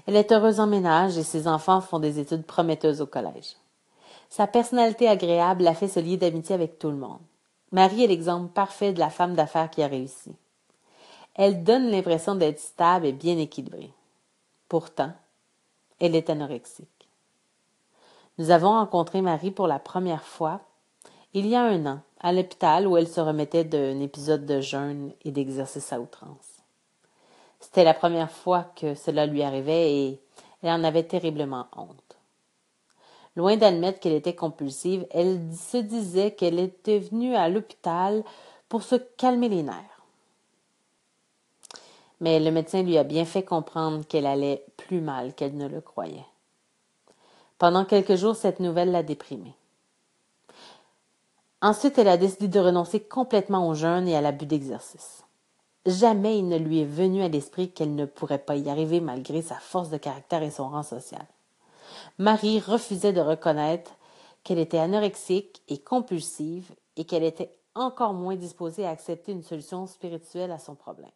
Elle 0.06 0.16
est 0.16 0.32
heureuse 0.32 0.60
en 0.60 0.68
ménage 0.68 1.18
et 1.18 1.24
ses 1.24 1.48
enfants 1.48 1.82
font 1.82 1.98
des 1.98 2.20
études 2.20 2.46
prometteuses 2.46 3.02
au 3.02 3.08
collège. 3.08 3.56
Sa 4.30 4.46
personnalité 4.46 5.08
agréable 5.08 5.64
la 5.64 5.74
fait 5.74 5.88
se 5.88 6.00
lier 6.00 6.18
d'amitié 6.18 6.54
avec 6.54 6.78
tout 6.78 6.92
le 6.92 6.98
monde. 6.98 7.20
Marie 7.74 8.04
est 8.04 8.08
l'exemple 8.08 8.50
parfait 8.54 8.94
de 8.94 9.00
la 9.00 9.10
femme 9.10 9.34
d'affaires 9.34 9.70
qui 9.70 9.82
a 9.82 9.88
réussi. 9.88 10.32
Elle 11.34 11.64
donne 11.64 11.90
l'impression 11.90 12.36
d'être 12.36 12.60
stable 12.60 13.08
et 13.08 13.12
bien 13.12 13.38
équilibrée. 13.38 13.92
Pourtant, 14.70 15.12
elle 16.00 16.16
est 16.16 16.30
anorexique. 16.30 16.88
Nous 18.38 18.52
avons 18.52 18.70
rencontré 18.70 19.22
Marie 19.22 19.52
pour 19.52 19.68
la 19.68 19.80
première 19.80 20.24
fois 20.24 20.62
il 21.34 21.48
y 21.48 21.56
a 21.56 21.64
un 21.64 21.86
an, 21.88 22.00
à 22.20 22.32
l'hôpital 22.32 22.88
où 22.88 22.96
elle 22.96 23.08
se 23.08 23.20
remettait 23.20 23.64
d'un 23.64 24.00
épisode 24.02 24.46
de 24.46 24.62
jeûne 24.62 25.12
et 25.26 25.32
d'exercice 25.32 25.92
à 25.92 26.00
outrance. 26.00 26.62
C'était 27.60 27.84
la 27.84 27.96
première 27.96 28.30
fois 28.30 28.72
que 28.76 28.94
cela 28.94 29.26
lui 29.26 29.42
arrivait 29.42 29.96
et 29.96 30.22
elle 30.62 30.70
en 30.70 30.84
avait 30.84 31.06
terriblement 31.06 31.66
honte. 31.76 32.18
Loin 33.36 33.58
d'admettre 33.58 34.00
qu'elle 34.00 34.14
était 34.14 34.36
compulsive, 34.36 35.08
elle 35.10 35.42
se 35.54 35.78
disait 35.78 36.32
qu'elle 36.32 36.60
était 36.60 37.00
venue 37.00 37.36
à 37.36 37.50
l'hôpital 37.50 38.24
pour 38.70 38.84
se 38.84 38.96
calmer 38.96 39.50
les 39.50 39.64
nerfs. 39.64 40.02
Mais 42.20 42.40
le 42.40 42.52
médecin 42.52 42.84
lui 42.84 42.98
a 42.98 43.04
bien 43.04 43.26
fait 43.26 43.44
comprendre 43.44 44.06
qu'elle 44.06 44.28
allait 44.28 44.64
plus 44.78 45.02
mal 45.02 45.34
qu'elle 45.34 45.58
ne 45.58 45.68
le 45.68 45.82
croyait. 45.82 46.26
Pendant 47.58 47.86
quelques 47.86 48.16
jours, 48.16 48.36
cette 48.36 48.60
nouvelle 48.60 48.92
l'a 48.92 49.04
déprimée. 49.04 49.56
Ensuite, 51.62 51.98
elle 51.98 52.10
a 52.10 52.18
décidé 52.18 52.48
de 52.48 52.60
renoncer 52.60 53.00
complètement 53.00 53.68
au 53.68 53.74
jeûne 53.74 54.08
et 54.08 54.16
à 54.16 54.22
l'abus 54.22 54.46
d'exercice. 54.46 55.24
Jamais 55.86 56.38
il 56.38 56.48
ne 56.48 56.58
lui 56.58 56.82
est 56.82 56.86
venu 56.86 57.24
à 57.24 57.30
l'esprit 57.30 57.72
qu'elle 57.72 57.96
ne 57.96 58.06
pourrait 58.06 58.38
pas 58.38 58.56
y 58.56 58.70
arriver 58.70 59.00
malgré 59.00 59.42
sa 59.42 59.56
force 59.56 59.90
de 59.90 59.98
caractère 59.98 60.44
et 60.44 60.52
son 60.52 60.70
rang 60.70 60.84
social. 60.84 61.26
Marie 62.18 62.60
refusait 62.60 63.14
de 63.14 63.22
reconnaître 63.22 63.92
qu'elle 64.44 64.60
était 64.60 64.78
anorexique 64.78 65.62
et 65.68 65.80
compulsive 65.80 66.72
et 66.96 67.06
qu'elle 67.06 67.24
était 67.24 67.56
encore 67.76 68.14
moins 68.14 68.36
disposée 68.36 68.86
à 68.86 68.92
accepter 68.92 69.32
une 69.32 69.44
solution 69.44 69.88
spirituelle 69.88 70.52
à 70.52 70.60
son 70.60 70.76
problème. 70.76 71.10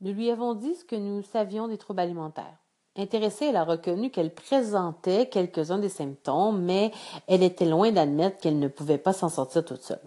Nous 0.00 0.12
lui 0.12 0.30
avons 0.30 0.54
dit 0.54 0.74
ce 0.74 0.84
que 0.84 0.96
nous 0.96 1.22
savions 1.22 1.68
des 1.68 1.78
troubles 1.78 2.00
alimentaires. 2.00 2.58
Intéressée, 2.96 3.46
elle 3.46 3.56
a 3.56 3.64
reconnu 3.64 4.10
qu'elle 4.10 4.34
présentait 4.34 5.28
quelques-uns 5.28 5.78
des 5.78 5.88
symptômes, 5.88 6.60
mais 6.62 6.90
elle 7.26 7.42
était 7.42 7.66
loin 7.66 7.90
d'admettre 7.92 8.38
qu'elle 8.38 8.58
ne 8.58 8.68
pouvait 8.68 8.98
pas 8.98 9.12
s'en 9.12 9.28
sortir 9.28 9.64
toute 9.64 9.82
seule. 9.82 10.00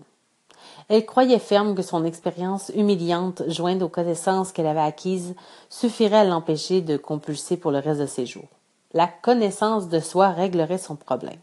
Elle 0.90 1.06
croyait 1.06 1.40
ferme 1.40 1.76
que 1.76 1.82
son 1.82 2.06
expérience 2.06 2.72
humiliante, 2.76 3.44
jointe 3.48 3.82
aux 3.82 3.90
connaissances 3.90 4.52
qu'elle 4.52 4.68
avait 4.68 4.80
acquises, 4.80 5.36
suffirait 5.70 6.18
à 6.18 6.24
l'empêcher 6.24 6.82
de 6.82 6.98
compulser 6.98 7.58
pour 7.58 7.72
le 7.72 7.80
reste 7.80 8.02
de 8.02 8.06
ses 8.06 8.26
jours. 8.26 8.48
La 8.94 9.08
connaissance 9.08 9.90
de 9.90 10.00
soi 10.00 10.30
réglerait 10.30 10.78
son 10.78 10.96
problème. 10.96 11.40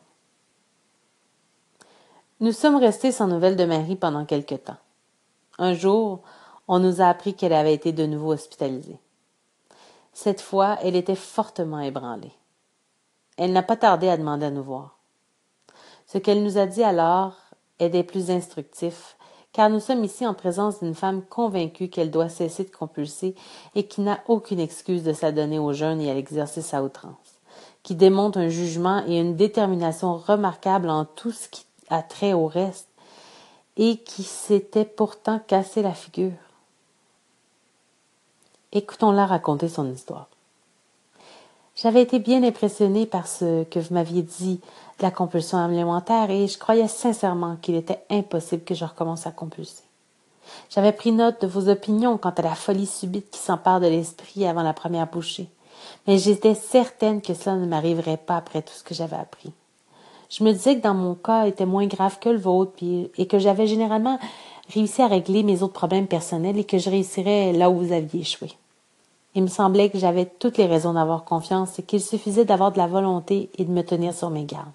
Nous 2.40 2.52
sommes 2.52 2.76
restés 2.76 3.12
sans 3.12 3.28
nouvelles 3.28 3.56
de 3.56 3.64
Marie 3.64 3.96
pendant 3.96 4.24
quelque 4.24 4.54
temps. 4.54 4.78
Un 5.58 5.74
jour, 5.74 6.20
on 6.66 6.78
nous 6.78 7.00
a 7.00 7.06
appris 7.06 7.34
qu'elle 7.34 7.52
avait 7.52 7.74
été 7.74 7.92
de 7.92 8.06
nouveau 8.06 8.32
hospitalisée. 8.32 8.98
Cette 10.12 10.40
fois, 10.40 10.78
elle 10.82 10.96
était 10.96 11.14
fortement 11.14 11.80
ébranlée. 11.80 12.32
Elle 13.36 13.52
n'a 13.52 13.62
pas 13.62 13.76
tardé 13.76 14.08
à 14.08 14.16
demander 14.16 14.46
à 14.46 14.50
nous 14.50 14.62
voir. 14.62 14.98
Ce 16.06 16.18
qu'elle 16.18 16.42
nous 16.42 16.58
a 16.58 16.66
dit 16.66 16.82
alors 16.82 17.34
est 17.78 17.88
des 17.88 18.04
plus 18.04 18.30
instructifs, 18.30 19.16
car 19.52 19.68
nous 19.68 19.80
sommes 19.80 20.04
ici 20.04 20.26
en 20.26 20.34
présence 20.34 20.80
d'une 20.80 20.94
femme 20.94 21.22
convaincue 21.22 21.88
qu'elle 21.88 22.10
doit 22.10 22.28
cesser 22.28 22.64
de 22.64 22.70
compulser 22.70 23.34
et 23.74 23.86
qui 23.86 24.00
n'a 24.00 24.20
aucune 24.28 24.60
excuse 24.60 25.02
de 25.02 25.12
s'adonner 25.12 25.58
au 25.58 25.72
jeûne 25.72 26.00
et 26.00 26.10
à 26.10 26.14
l'exercice 26.14 26.72
à 26.74 26.82
outrance, 26.82 27.40
qui 27.82 27.94
démontre 27.94 28.38
un 28.38 28.48
jugement 28.48 29.04
et 29.06 29.18
une 29.18 29.36
détermination 29.36 30.16
remarquables 30.16 30.90
en 30.90 31.04
tout 31.04 31.32
ce 31.32 31.48
qui 31.48 31.66
a 31.90 32.02
trait 32.02 32.32
au 32.32 32.46
reste, 32.46 32.88
et 33.76 33.96
qui 33.96 34.22
s'était 34.22 34.84
pourtant 34.84 35.40
cassé 35.46 35.82
la 35.82 35.92
figure. 35.92 36.32
Écoutons-la 38.72 39.26
raconter 39.26 39.68
son 39.68 39.90
histoire. 39.90 40.28
J'avais 41.74 42.02
été 42.02 42.18
bien 42.18 42.42
impressionnée 42.42 43.06
par 43.06 43.26
ce 43.26 43.64
que 43.64 43.78
vous 43.80 43.94
m'aviez 43.94 44.22
dit 44.22 44.60
la 45.02 45.10
compulsion 45.10 45.58
alimentaire 45.58 46.30
et 46.30 46.48
je 46.48 46.58
croyais 46.58 46.88
sincèrement 46.88 47.56
qu'il 47.60 47.74
était 47.74 48.02
impossible 48.10 48.64
que 48.64 48.74
je 48.74 48.84
recommence 48.84 49.26
à 49.26 49.30
compulser. 49.30 49.82
J'avais 50.70 50.92
pris 50.92 51.12
note 51.12 51.42
de 51.42 51.46
vos 51.46 51.68
opinions 51.68 52.18
quant 52.18 52.30
à 52.30 52.42
la 52.42 52.54
folie 52.54 52.86
subite 52.86 53.30
qui 53.30 53.38
s'empare 53.38 53.80
de 53.80 53.86
l'esprit 53.86 54.46
avant 54.46 54.62
la 54.62 54.72
première 54.72 55.06
bouchée, 55.06 55.48
mais 56.06 56.18
j'étais 56.18 56.54
certaine 56.54 57.20
que 57.20 57.34
cela 57.34 57.56
ne 57.56 57.66
m'arriverait 57.66 58.16
pas 58.16 58.36
après 58.36 58.62
tout 58.62 58.74
ce 58.74 58.82
que 58.82 58.94
j'avais 58.94 59.16
appris. 59.16 59.52
Je 60.30 60.44
me 60.44 60.52
disais 60.52 60.76
que 60.76 60.82
dans 60.82 60.94
mon 60.94 61.14
cas 61.14 61.46
était 61.46 61.66
moins 61.66 61.86
grave 61.86 62.18
que 62.18 62.30
le 62.30 62.38
vôtre 62.38 62.72
et 62.82 63.26
que 63.26 63.38
j'avais 63.38 63.66
généralement 63.66 64.18
réussi 64.72 65.02
à 65.02 65.06
régler 65.06 65.42
mes 65.42 65.62
autres 65.62 65.74
problèmes 65.74 66.06
personnels 66.06 66.58
et 66.58 66.64
que 66.64 66.78
je 66.78 66.88
réussirais 66.88 67.52
là 67.52 67.68
où 67.68 67.78
vous 67.78 67.92
aviez 67.92 68.20
échoué. 68.20 68.52
Il 69.34 69.42
me 69.42 69.48
semblait 69.48 69.90
que 69.90 69.98
j'avais 69.98 70.26
toutes 70.26 70.58
les 70.58 70.66
raisons 70.66 70.94
d'avoir 70.94 71.24
confiance 71.24 71.78
et 71.78 71.82
qu'il 71.82 72.00
suffisait 72.00 72.44
d'avoir 72.44 72.72
de 72.72 72.78
la 72.78 72.86
volonté 72.86 73.50
et 73.58 73.64
de 73.64 73.70
me 73.70 73.82
tenir 73.82 74.14
sur 74.14 74.30
mes 74.30 74.44
gardes. 74.44 74.72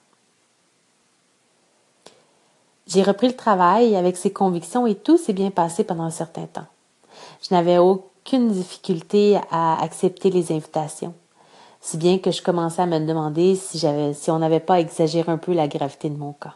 J'ai 2.87 3.03
repris 3.03 3.27
le 3.27 3.35
travail 3.35 3.97
avec 3.97 4.15
ces 4.15 4.31
convictions 4.31 4.87
et 4.87 4.95
tout 4.95 5.17
s'est 5.17 5.33
bien 5.33 5.51
passé 5.51 5.83
pendant 5.83 6.03
un 6.03 6.09
certain 6.09 6.45
temps. 6.45 6.67
Je 7.41 7.53
n'avais 7.53 7.77
aucune 7.77 8.49
difficulté 8.49 9.37
à 9.51 9.81
accepter 9.83 10.29
les 10.29 10.53
invitations, 10.53 11.13
si 11.81 11.97
bien 11.97 12.17
que 12.17 12.31
je 12.31 12.41
commençais 12.41 12.81
à 12.81 12.85
me 12.85 12.99
demander 12.99 13.55
si 13.55 13.79
si 14.13 14.31
on 14.31 14.39
n'avait 14.39 14.61
pas 14.61 14.79
exagéré 14.79 15.29
un 15.29 15.37
peu 15.37 15.53
la 15.53 15.67
gravité 15.67 16.09
de 16.09 16.17
mon 16.17 16.31
cas. 16.31 16.55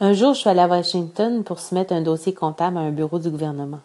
Un 0.00 0.14
jour, 0.14 0.34
je 0.34 0.40
suis 0.40 0.48
allée 0.48 0.60
à 0.60 0.66
Washington 0.66 1.44
pour 1.44 1.60
soumettre 1.60 1.92
un 1.92 2.00
dossier 2.00 2.34
comptable 2.34 2.78
à 2.78 2.80
un 2.80 2.90
bureau 2.90 3.18
du 3.18 3.30
gouvernement. 3.30 3.80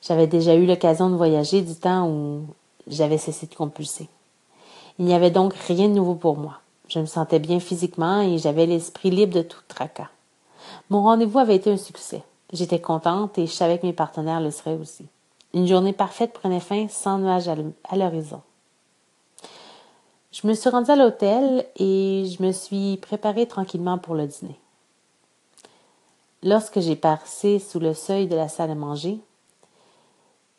J'avais 0.00 0.28
déjà 0.28 0.54
eu 0.54 0.64
l'occasion 0.64 1.10
de 1.10 1.16
voyager 1.16 1.60
du 1.60 1.74
temps 1.74 2.08
où 2.08 2.46
j'avais 2.86 3.18
cessé 3.18 3.46
de 3.46 3.54
compulser. 3.54 4.08
Il 4.98 5.04
n'y 5.04 5.14
avait 5.14 5.30
donc 5.30 5.54
rien 5.66 5.88
de 5.88 5.94
nouveau 5.94 6.14
pour 6.14 6.38
moi. 6.38 6.60
Je 6.88 7.00
me 7.00 7.06
sentais 7.06 7.38
bien 7.38 7.60
physiquement 7.60 8.22
et 8.22 8.38
j'avais 8.38 8.64
l'esprit 8.64 9.10
libre 9.10 9.34
de 9.34 9.42
tout 9.42 9.60
tracas. 9.68 10.08
Mon 10.90 11.02
rendez-vous 11.02 11.38
avait 11.38 11.56
été 11.56 11.70
un 11.70 11.76
succès. 11.76 12.22
J'étais 12.52 12.80
contente 12.80 13.38
et 13.38 13.46
je 13.46 13.52
savais 13.52 13.78
que 13.78 13.86
mes 13.86 13.92
partenaires 13.92 14.40
le 14.40 14.50
seraient 14.50 14.76
aussi. 14.76 15.06
Une 15.54 15.66
journée 15.66 15.92
parfaite 15.92 16.32
prenait 16.32 16.60
fin 16.60 16.88
sans 16.88 17.18
nuage 17.18 17.48
à 17.48 17.96
l'horizon. 17.96 18.42
Je 20.32 20.46
me 20.46 20.54
suis 20.54 20.70
rendue 20.70 20.90
à 20.90 20.96
l'hôtel 20.96 21.66
et 21.76 22.24
je 22.26 22.42
me 22.42 22.52
suis 22.52 22.98
préparée 22.98 23.46
tranquillement 23.46 23.98
pour 23.98 24.14
le 24.14 24.26
dîner. 24.26 24.58
Lorsque 26.42 26.80
j'ai 26.80 26.96
passé 26.96 27.58
sous 27.58 27.80
le 27.80 27.94
seuil 27.94 28.28
de 28.28 28.36
la 28.36 28.48
salle 28.48 28.70
à 28.70 28.74
manger, 28.74 29.18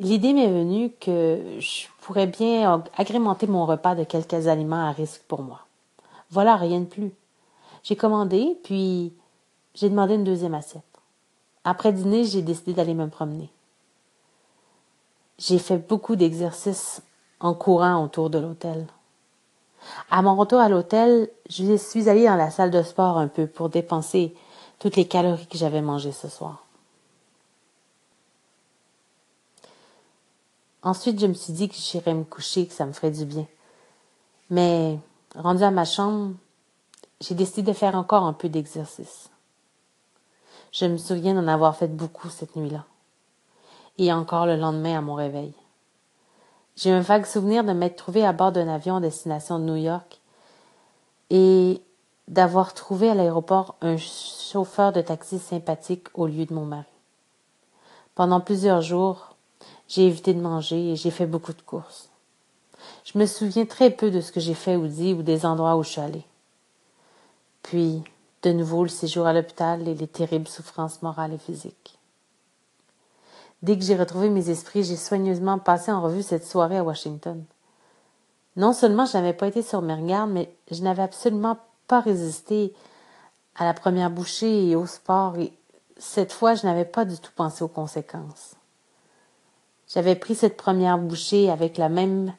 L'idée 0.02 0.32
m'est 0.32 0.48
venue 0.48 0.92
que 0.92 1.58
je 1.60 1.88
pourrais 2.00 2.26
bien 2.26 2.82
agrémenter 2.96 3.48
mon 3.48 3.66
repas 3.66 3.96
de 3.96 4.06
quelques 4.06 4.48
aliments 4.48 4.88
à 4.88 4.92
risque 4.92 5.24
pour 5.28 5.42
moi. 5.42 5.66
Voilà, 6.32 6.56
rien 6.56 6.80
de 6.80 6.86
plus. 6.86 7.12
J'ai 7.84 7.98
commandé, 7.98 8.58
puis 8.64 9.12
j'ai 9.76 9.90
demandé 9.90 10.16
une 10.16 10.24
deuxième 10.24 10.54
assiette. 10.54 10.84
Après 11.64 11.94
dîner, 11.94 12.26
j'ai 12.26 12.42
décidé 12.42 12.74
d'aller 12.74 12.94
me 12.94 13.08
promener. 13.08 13.50
J'ai 15.38 15.60
fait 15.60 15.78
beaucoup 15.78 16.16
d'exercices 16.16 17.02
en 17.40 17.54
courant 17.54 18.04
autour 18.04 18.30
de 18.30 18.40
l'hôtel. 18.40 18.88
À 20.10 20.22
mon 20.22 20.36
retour 20.36 20.60
à 20.60 20.70
l'hôtel, 20.70 21.30
je 21.50 21.78
suis 21.78 22.10
allée 22.10 22.26
dans 22.26 22.36
la 22.36 22.52
salle 22.52 22.72
de 22.72 22.84
sport 22.84 23.18
un 23.18 23.28
peu 23.28 23.48
pour 23.48 23.70
dépenser 23.70 24.36
toutes 24.80 24.96
les 24.96 25.08
calories 25.08 25.48
que 25.48 25.58
j'avais 25.58 25.82
mangées 25.82 26.12
ce 26.12 26.28
soir. 26.28 26.66
Ensuite, 30.82 31.20
je 31.20 31.28
me 31.28 31.34
suis 31.34 31.54
dit 31.54 31.68
que 31.68 31.76
j'irais 31.76 32.14
me 32.14 32.24
coucher, 32.24 32.66
que 32.66 32.74
ça 32.74 32.86
me 32.86 32.94
ferait 32.94 33.12
du 33.12 33.26
bien. 33.26 33.46
Mais, 34.50 34.98
rendu 35.36 35.64
à 35.64 35.72
ma 35.72 35.84
chambre, 35.84 36.34
j'ai 37.20 37.36
décidé 37.36 37.64
de 37.64 37.74
faire 37.74 37.96
encore 37.96 38.24
un 38.24 38.34
peu 38.34 38.48
d'exercice. 38.48 39.30
Je 40.72 40.86
me 40.86 40.98
souviens 40.98 41.34
d'en 41.34 41.48
avoir 41.48 41.76
fait 41.76 41.88
beaucoup 41.88 42.30
cette 42.30 42.56
nuit-là. 42.56 42.86
Et 43.98 44.14
encore 44.14 44.46
le 44.46 44.56
lendemain 44.56 44.98
à 44.98 45.02
mon 45.02 45.16
réveil. 45.16 45.54
J'ai 46.76 46.92
un 46.92 47.02
vague 47.02 47.26
souvenir 47.26 47.64
de 47.64 47.74
m'être 47.74 47.98
trouvé 47.98 48.26
à 48.26 48.32
bord 48.32 48.52
d'un 48.52 48.70
avion 48.70 48.96
en 48.96 49.00
destination 49.02 49.60
de 49.60 49.66
New 49.66 49.76
York 49.76 50.20
et 51.30 51.82
d'avoir 52.30 52.74
trouvé 52.74 53.10
à 53.10 53.16
l'aéroport 53.16 53.76
un 53.82 53.98
chauffeur 53.98 54.94
de 54.94 55.02
taxi 55.02 55.40
sympathique 55.40 56.08
au 56.14 56.28
lieu 56.28 56.46
de 56.46 56.54
mon 56.54 56.66
mari. 56.66 56.86
Pendant 58.16 58.40
plusieurs 58.40 58.82
jours, 58.82 59.36
j'ai 59.88 60.06
évité 60.06 60.34
de 60.34 60.40
manger 60.40 60.92
et 60.92 60.96
j'ai 60.96 61.12
fait 61.12 61.26
beaucoup 61.26 61.54
de 61.54 61.62
courses. 61.62 62.10
Je 63.04 63.18
me 63.18 63.26
souviens 63.26 63.66
très 63.66 63.90
peu 63.90 64.12
de 64.12 64.22
ce 64.22 64.32
que 64.32 64.40
j'ai 64.40 64.54
fait 64.54 64.76
ou 64.76 64.88
dit 64.88 65.14
ou 65.14 65.24
des 65.24 65.46
endroits 65.46 65.76
où 65.76 65.84
je 65.84 65.90
suis 65.90 66.02
allée. 66.02 66.26
Puis, 67.64 68.04
de 68.44 68.52
nouveau, 68.52 68.84
le 68.84 68.90
séjour 68.90 69.26
à 69.26 69.34
l'hôpital 69.34 69.88
et 69.88 69.96
les 69.96 70.08
terribles 70.08 70.48
souffrances 70.48 71.02
morales 71.02 71.34
et 71.34 71.38
physiques. 71.38 72.00
Dès 73.62 73.78
que 73.78 73.84
j'ai 73.84 73.98
retrouvé 73.98 74.30
mes 74.30 74.50
esprits, 74.50 74.84
j'ai 74.84 74.96
soigneusement 74.96 75.60
passé 75.60 75.92
en 75.92 76.02
revue 76.02 76.24
cette 76.24 76.46
soirée 76.46 76.78
à 76.78 76.84
Washington. 76.84 77.44
Non 78.56 78.72
seulement 78.72 79.06
je 79.06 79.18
n'avais 79.18 79.34
pas 79.34 79.48
été 79.48 79.62
sur 79.62 79.82
mes 79.82 79.94
regardes, 79.94 80.32
mais 80.32 80.54
je 80.72 80.82
n'avais 80.82 81.02
absolument 81.02 81.58
pas 81.88 82.00
résisté 82.00 82.74
à 83.56 83.66
la 83.66 83.74
première 83.74 84.10
bouchée 84.10 84.70
et 84.70 84.76
au 84.76 84.86
sport, 84.86 85.38
et 85.38 85.52
cette 85.98 86.32
fois, 86.32 86.56
je 86.56 86.66
n'avais 86.66 86.86
pas 86.86 87.04
du 87.04 87.18
tout 87.18 87.32
pensé 87.36 87.64
aux 87.64 87.68
conséquences. 87.68 88.56
J'avais 89.94 90.16
pris 90.16 90.36
cette 90.36 90.56
première 90.56 90.98
bouchée 90.98 91.50
avec 91.50 91.78
la 91.78 91.90
même 91.90 92.34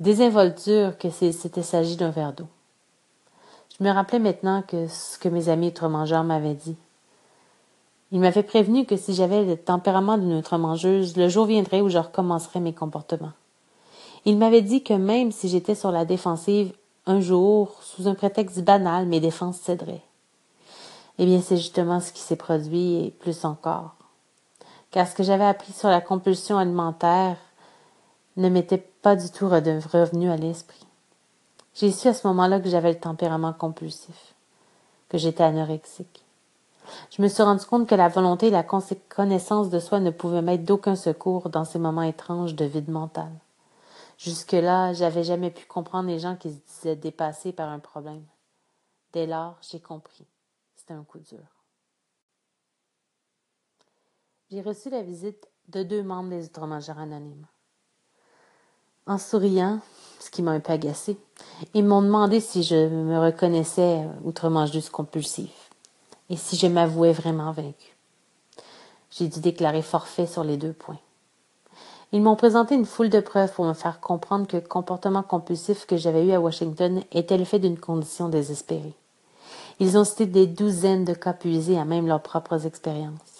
désinvolture 0.00 0.98
que 0.98 1.10
s'il 1.10 1.32
s'était 1.32 1.62
s'agit 1.62 1.96
d'un 1.96 2.10
verre 2.10 2.32
d'eau. 2.32 2.48
Je 3.78 3.84
me 3.84 3.90
rappelais 3.90 4.18
maintenant 4.18 4.62
que 4.62 4.86
ce 4.88 5.18
que 5.18 5.28
mes 5.28 5.50
amis 5.50 5.68
outre-mangeurs 5.68 6.24
m'avaient 6.24 6.54
dit. 6.54 6.76
Ils 8.10 8.20
m'avaient 8.20 8.42
prévenu 8.42 8.86
que 8.86 8.96
si 8.96 9.12
j'avais 9.12 9.44
le 9.44 9.56
tempérament 9.56 10.16
d'une 10.16 10.34
outre-mangeuse, 10.34 11.16
le 11.16 11.28
jour 11.28 11.44
viendrait 11.44 11.82
où 11.82 11.90
je 11.90 11.98
recommencerais 11.98 12.60
mes 12.60 12.72
comportements. 12.72 13.32
Ils 14.24 14.38
m'avaient 14.38 14.62
dit 14.62 14.82
que 14.82 14.94
même 14.94 15.30
si 15.30 15.48
j'étais 15.48 15.74
sur 15.74 15.90
la 15.90 16.04
défensive, 16.04 16.72
un 17.04 17.20
jour, 17.20 17.76
sous 17.82 18.08
un 18.08 18.14
prétexte 18.14 18.62
banal, 18.62 19.06
mes 19.06 19.20
défenses 19.20 19.58
céderaient. 19.58 20.02
Eh 21.18 21.26
bien, 21.26 21.40
c'est 21.40 21.56
justement 21.56 22.00
ce 22.00 22.12
qui 22.12 22.20
s'est 22.20 22.36
produit 22.36 23.04
et 23.04 23.10
plus 23.10 23.44
encore. 23.44 23.94
Car 24.90 25.06
ce 25.06 25.14
que 25.14 25.22
j'avais 25.22 25.44
appris 25.44 25.72
sur 25.72 25.88
la 25.88 26.00
compulsion 26.00 26.56
alimentaire 26.56 27.36
ne 28.36 28.48
m'était 28.48 28.84
pas 29.02 29.16
du 29.16 29.30
tout 29.30 29.48
revenu 29.48 30.30
à 30.30 30.36
l'esprit. 30.36 30.85
J'ai 31.76 31.92
su 31.92 32.08
à 32.08 32.14
ce 32.14 32.26
moment-là 32.28 32.58
que 32.58 32.70
j'avais 32.70 32.94
le 32.94 32.98
tempérament 32.98 33.52
compulsif, 33.52 34.34
que 35.10 35.18
j'étais 35.18 35.42
anorexique. 35.42 36.24
Je 37.10 37.20
me 37.20 37.28
suis 37.28 37.42
rendu 37.42 37.66
compte 37.66 37.86
que 37.86 37.94
la 37.94 38.08
volonté 38.08 38.46
et 38.46 38.50
la 38.50 38.62
connaissance 38.64 39.68
de 39.68 39.78
soi 39.78 40.00
ne 40.00 40.10
pouvaient 40.10 40.40
m'être 40.40 40.64
d'aucun 40.64 40.96
secours 40.96 41.50
dans 41.50 41.66
ces 41.66 41.78
moments 41.78 42.00
étranges 42.00 42.54
de 42.54 42.64
vide 42.64 42.88
mental. 42.88 43.30
Jusque-là, 44.16 44.94
j'avais 44.94 45.22
jamais 45.22 45.50
pu 45.50 45.66
comprendre 45.66 46.08
les 46.08 46.18
gens 46.18 46.36
qui 46.36 46.50
se 46.50 46.58
disaient 46.60 46.96
dépassés 46.96 47.52
par 47.52 47.68
un 47.68 47.78
problème. 47.78 48.24
Dès 49.12 49.26
lors, 49.26 49.58
j'ai 49.60 49.80
compris. 49.80 50.24
C'était 50.76 50.94
un 50.94 51.04
coup 51.04 51.18
dur. 51.18 51.44
J'ai 54.50 54.62
reçu 54.62 54.88
la 54.88 55.02
visite 55.02 55.46
de 55.68 55.82
deux 55.82 56.02
membres 56.02 56.30
des 56.30 56.46
Outre-Mangeurs 56.46 56.98
anonymes. 56.98 57.46
En 59.08 59.18
souriant, 59.18 59.78
ce 60.18 60.30
qui 60.30 60.42
m'a 60.42 60.50
un 60.50 60.58
peu 60.58 60.72
agacé, 60.72 61.16
ils 61.74 61.84
m'ont 61.84 62.02
demandé 62.02 62.40
si 62.40 62.64
je 62.64 62.88
me 62.88 63.20
reconnaissais 63.20 64.00
outre-mangeuse 64.24 64.88
compulsive 64.88 65.48
et 66.28 66.36
si 66.36 66.56
je 66.56 66.66
m'avouais 66.66 67.12
vraiment 67.12 67.52
vaincue. 67.52 67.96
J'ai 69.12 69.28
dû 69.28 69.38
déclarer 69.38 69.82
forfait 69.82 70.26
sur 70.26 70.42
les 70.42 70.56
deux 70.56 70.72
points. 70.72 70.98
Ils 72.10 72.20
m'ont 72.20 72.34
présenté 72.34 72.74
une 72.74 72.84
foule 72.84 73.08
de 73.08 73.20
preuves 73.20 73.52
pour 73.52 73.64
me 73.64 73.74
faire 73.74 74.00
comprendre 74.00 74.48
que 74.48 74.56
le 74.56 74.62
comportement 74.62 75.22
compulsif 75.22 75.86
que 75.86 75.96
j'avais 75.96 76.26
eu 76.26 76.32
à 76.32 76.40
Washington 76.40 77.02
était 77.12 77.38
le 77.38 77.44
fait 77.44 77.60
d'une 77.60 77.78
condition 77.78 78.28
désespérée. 78.28 78.94
Ils 79.78 79.96
ont 79.96 80.04
cité 80.04 80.26
des 80.26 80.48
douzaines 80.48 81.04
de 81.04 81.14
cas 81.14 81.32
puisés 81.32 81.78
à 81.78 81.84
même 81.84 82.08
leurs 82.08 82.22
propres 82.22 82.66
expériences. 82.66 83.35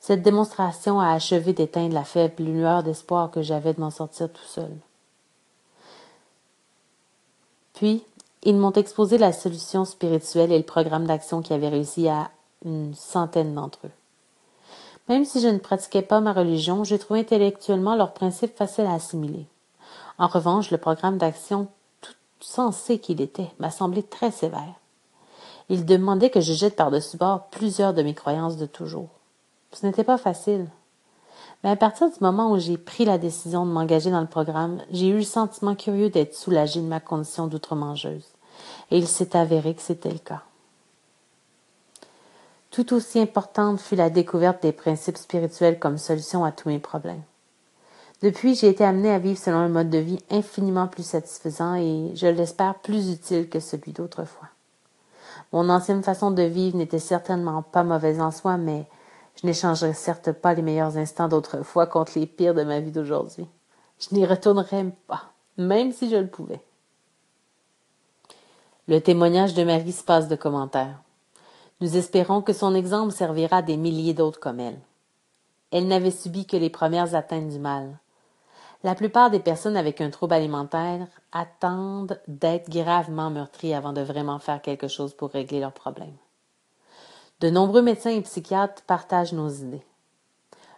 Cette 0.00 0.22
démonstration 0.22 0.98
a 0.98 1.10
achevé 1.12 1.52
d'éteindre 1.52 1.94
la 1.94 2.04
faible 2.04 2.42
lueur 2.42 2.82
d'espoir 2.82 3.30
que 3.30 3.42
j'avais 3.42 3.74
de 3.74 3.80
m'en 3.80 3.90
sortir 3.90 4.32
tout 4.32 4.46
seul. 4.46 4.72
Puis, 7.74 8.02
ils 8.42 8.56
m'ont 8.56 8.72
exposé 8.72 9.18
la 9.18 9.32
solution 9.32 9.84
spirituelle 9.84 10.52
et 10.52 10.58
le 10.58 10.64
programme 10.64 11.06
d'action 11.06 11.42
qui 11.42 11.52
avait 11.52 11.68
réussi 11.68 12.08
à 12.08 12.30
une 12.64 12.94
centaine 12.94 13.54
d'entre 13.54 13.80
eux. 13.84 13.90
Même 15.08 15.26
si 15.26 15.40
je 15.40 15.48
ne 15.48 15.58
pratiquais 15.58 16.02
pas 16.02 16.20
ma 16.20 16.32
religion, 16.32 16.82
j'ai 16.82 16.98
trouvé 16.98 17.20
intellectuellement 17.20 17.94
leurs 17.94 18.14
principes 18.14 18.56
faciles 18.56 18.86
à 18.86 18.94
assimiler. 18.94 19.44
En 20.18 20.28
revanche, 20.28 20.70
le 20.70 20.78
programme 20.78 21.18
d'action, 21.18 21.68
tout 22.00 22.14
sensé 22.40 22.98
qu'il 22.98 23.20
était, 23.20 23.50
m'a 23.58 23.70
semblé 23.70 24.02
très 24.02 24.30
sévère. 24.30 24.74
Il 25.68 25.84
demandait 25.84 26.30
que 26.30 26.40
je 26.40 26.52
jette 26.54 26.76
par-dessus 26.76 27.18
bord 27.18 27.48
plusieurs 27.50 27.92
de 27.92 28.02
mes 28.02 28.14
croyances 28.14 28.56
de 28.56 28.66
toujours. 28.66 29.08
Ce 29.72 29.86
n'était 29.86 30.04
pas 30.04 30.18
facile. 30.18 30.66
Mais 31.62 31.70
à 31.70 31.76
partir 31.76 32.08
du 32.08 32.16
moment 32.20 32.52
où 32.52 32.58
j'ai 32.58 32.78
pris 32.78 33.04
la 33.04 33.18
décision 33.18 33.66
de 33.66 33.70
m'engager 33.70 34.10
dans 34.10 34.20
le 34.20 34.26
programme, 34.26 34.80
j'ai 34.90 35.08
eu 35.08 35.16
le 35.16 35.22
sentiment 35.22 35.74
curieux 35.74 36.10
d'être 36.10 36.34
soulagé 36.34 36.80
de 36.80 36.86
ma 36.86 37.00
condition 37.00 37.46
d'outre-mangeuse. 37.46 38.26
Et 38.90 38.98
il 38.98 39.06
s'est 39.06 39.36
avéré 39.36 39.74
que 39.74 39.82
c'était 39.82 40.10
le 40.10 40.18
cas. 40.18 40.42
Tout 42.70 42.94
aussi 42.94 43.18
importante 43.18 43.80
fut 43.80 43.96
la 43.96 44.10
découverte 44.10 44.62
des 44.62 44.72
principes 44.72 45.18
spirituels 45.18 45.78
comme 45.78 45.98
solution 45.98 46.44
à 46.44 46.52
tous 46.52 46.68
mes 46.68 46.78
problèmes. 46.78 47.22
Depuis, 48.22 48.54
j'ai 48.54 48.68
été 48.68 48.84
amené 48.84 49.10
à 49.10 49.18
vivre 49.18 49.38
selon 49.38 49.58
un 49.58 49.68
mode 49.68 49.90
de 49.90 49.98
vie 49.98 50.22
infiniment 50.30 50.86
plus 50.86 51.02
satisfaisant 51.06 51.74
et, 51.74 52.12
je 52.14 52.26
l'espère, 52.26 52.74
plus 52.76 53.10
utile 53.10 53.48
que 53.48 53.60
celui 53.60 53.92
d'autrefois. 53.92 54.48
Mon 55.52 55.68
ancienne 55.68 56.02
façon 56.02 56.30
de 56.30 56.42
vivre 56.42 56.76
n'était 56.76 56.98
certainement 56.98 57.62
pas 57.62 57.82
mauvaise 57.82 58.20
en 58.20 58.30
soi, 58.30 58.56
mais 58.56 58.86
je 59.40 59.46
n'échangerai 59.46 59.94
certes 59.94 60.32
pas 60.32 60.52
les 60.52 60.62
meilleurs 60.62 60.98
instants 60.98 61.28
d'autrefois 61.28 61.86
contre 61.86 62.18
les 62.18 62.26
pires 62.26 62.54
de 62.54 62.62
ma 62.62 62.80
vie 62.80 62.90
d'aujourd'hui. 62.90 63.46
Je 63.98 64.14
n'y 64.14 64.26
retournerai 64.26 64.86
pas, 65.06 65.32
même 65.56 65.92
si 65.92 66.10
je 66.10 66.16
le 66.16 66.26
pouvais. 66.26 66.60
Le 68.86 69.00
témoignage 69.00 69.54
de 69.54 69.64
Marie 69.64 69.92
se 69.92 70.04
passe 70.04 70.28
de 70.28 70.36
commentaires. 70.36 71.00
Nous 71.80 71.96
espérons 71.96 72.42
que 72.42 72.52
son 72.52 72.74
exemple 72.74 73.12
servira 73.12 73.58
à 73.58 73.62
des 73.62 73.76
milliers 73.76 74.14
d'autres 74.14 74.40
comme 74.40 74.60
elle. 74.60 74.78
Elle 75.70 75.86
n'avait 75.86 76.10
subi 76.10 76.44
que 76.46 76.56
les 76.56 76.70
premières 76.70 77.14
atteintes 77.14 77.48
du 77.48 77.58
mal. 77.58 77.98
La 78.82 78.94
plupart 78.94 79.30
des 79.30 79.40
personnes 79.40 79.76
avec 79.76 80.00
un 80.00 80.10
trouble 80.10 80.34
alimentaire 80.34 81.06
attendent 81.32 82.20
d'être 82.28 82.68
gravement 82.68 83.30
meurtries 83.30 83.74
avant 83.74 83.92
de 83.92 84.00
vraiment 84.00 84.38
faire 84.38 84.60
quelque 84.60 84.88
chose 84.88 85.14
pour 85.14 85.30
régler 85.30 85.60
leurs 85.60 85.72
problèmes. 85.72 86.16
De 87.40 87.48
nombreux 87.48 87.80
médecins 87.80 88.10
et 88.10 88.20
psychiatres 88.20 88.82
partagent 88.82 89.32
nos 89.32 89.48
idées. 89.48 89.82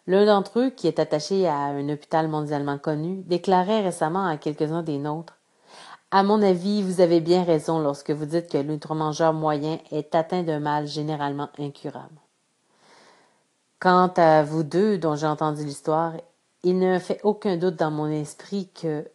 L'un 0.07 0.27
d'entre 0.27 0.61
eux, 0.61 0.71
qui 0.71 0.87
est 0.87 1.01
attaché 1.01 1.49
à 1.49 1.57
un 1.57 1.89
hôpital 1.89 2.29
mondialement 2.29 2.79
connu, 2.79 3.23
déclarait 3.25 3.83
récemment 3.83 4.27
à 4.27 4.37
quelques-uns 4.37 4.85
des 4.85 4.99
nôtres 4.99 5.39
À 6.13 6.23
mon 6.23 6.41
avis, 6.41 6.85
vous 6.85 7.01
avez 7.01 7.21
bien 7.21 7.43
raison 7.43 7.81
lorsque 7.81 8.13
vous 8.13 8.27
dites 8.27 8.49
que 8.49 8.59
l'outre-mangeur 8.59 9.33
moyen 9.33 9.81
est 9.91 10.15
atteint 10.15 10.45
d'un 10.45 10.61
mal 10.61 10.87
généralement 10.87 11.49
incurable. 11.59 12.15
Quant 13.81 14.13
à 14.17 14.45
vous 14.45 14.63
deux 14.63 14.99
dont 14.99 15.17
j'ai 15.17 15.27
entendu 15.27 15.65
l'histoire, 15.65 16.13
il 16.63 16.79
ne 16.79 17.01
fait 17.01 17.21
aucun 17.25 17.57
doute 17.57 17.75
dans 17.75 17.91
mon 17.91 18.07
esprit 18.07 18.69
que 18.81 19.09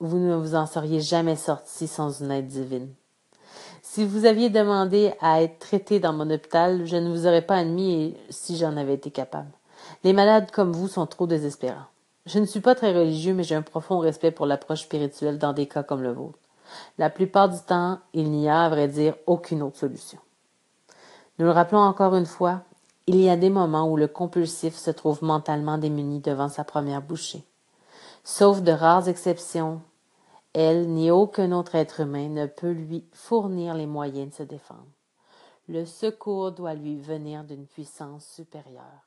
vous 0.00 0.16
ne 0.16 0.34
vous 0.34 0.54
en 0.54 0.64
seriez 0.64 1.00
jamais 1.00 1.36
sorti 1.36 1.86
sans 1.86 2.22
une 2.22 2.30
aide 2.30 2.46
divine. 2.46 2.94
Si 3.96 4.04
vous 4.04 4.26
aviez 4.26 4.50
demandé 4.50 5.14
à 5.22 5.40
être 5.40 5.58
traité 5.58 6.00
dans 6.00 6.12
mon 6.12 6.28
hôpital, 6.28 6.84
je 6.84 6.98
ne 6.98 7.08
vous 7.08 7.26
aurais 7.26 7.40
pas 7.40 7.56
admis 7.56 8.14
si 8.28 8.58
j'en 8.58 8.76
avais 8.76 8.92
été 8.92 9.10
capable. 9.10 9.48
Les 10.04 10.12
malades 10.12 10.50
comme 10.50 10.70
vous 10.70 10.86
sont 10.86 11.06
trop 11.06 11.26
désespérants. 11.26 11.86
Je 12.26 12.38
ne 12.38 12.44
suis 12.44 12.60
pas 12.60 12.74
très 12.74 12.94
religieux, 12.94 13.32
mais 13.32 13.42
j'ai 13.42 13.54
un 13.54 13.62
profond 13.62 13.98
respect 13.98 14.32
pour 14.32 14.44
l'approche 14.44 14.82
spirituelle 14.82 15.38
dans 15.38 15.54
des 15.54 15.64
cas 15.64 15.82
comme 15.82 16.02
le 16.02 16.12
vôtre. 16.12 16.38
La 16.98 17.08
plupart 17.08 17.48
du 17.48 17.58
temps, 17.60 17.98
il 18.12 18.30
n'y 18.30 18.50
a, 18.50 18.64
à 18.64 18.68
vrai 18.68 18.86
dire, 18.86 19.14
aucune 19.24 19.62
autre 19.62 19.78
solution. 19.78 20.18
Nous 21.38 21.46
le 21.46 21.52
rappelons 21.52 21.80
encore 21.80 22.16
une 22.16 22.26
fois, 22.26 22.64
il 23.06 23.18
y 23.18 23.30
a 23.30 23.36
des 23.38 23.48
moments 23.48 23.90
où 23.90 23.96
le 23.96 24.08
compulsif 24.08 24.76
se 24.76 24.90
trouve 24.90 25.24
mentalement 25.24 25.78
démuni 25.78 26.20
devant 26.20 26.50
sa 26.50 26.64
première 26.64 27.00
bouchée. 27.00 27.44
Sauf 28.24 28.60
de 28.60 28.72
rares 28.72 29.08
exceptions, 29.08 29.80
elle 30.58 30.88
ni 30.88 31.10
aucun 31.10 31.52
autre 31.52 31.74
être 31.74 32.00
humain 32.00 32.30
ne 32.30 32.46
peut 32.46 32.70
lui 32.70 33.06
fournir 33.12 33.74
les 33.74 33.84
moyens 33.84 34.30
de 34.30 34.34
se 34.34 34.42
défendre. 34.42 34.88
Le 35.68 35.84
secours 35.84 36.52
doit 36.52 36.72
lui 36.72 36.96
venir 36.96 37.44
d'une 37.44 37.66
puissance 37.66 38.26
supérieure. 38.26 39.05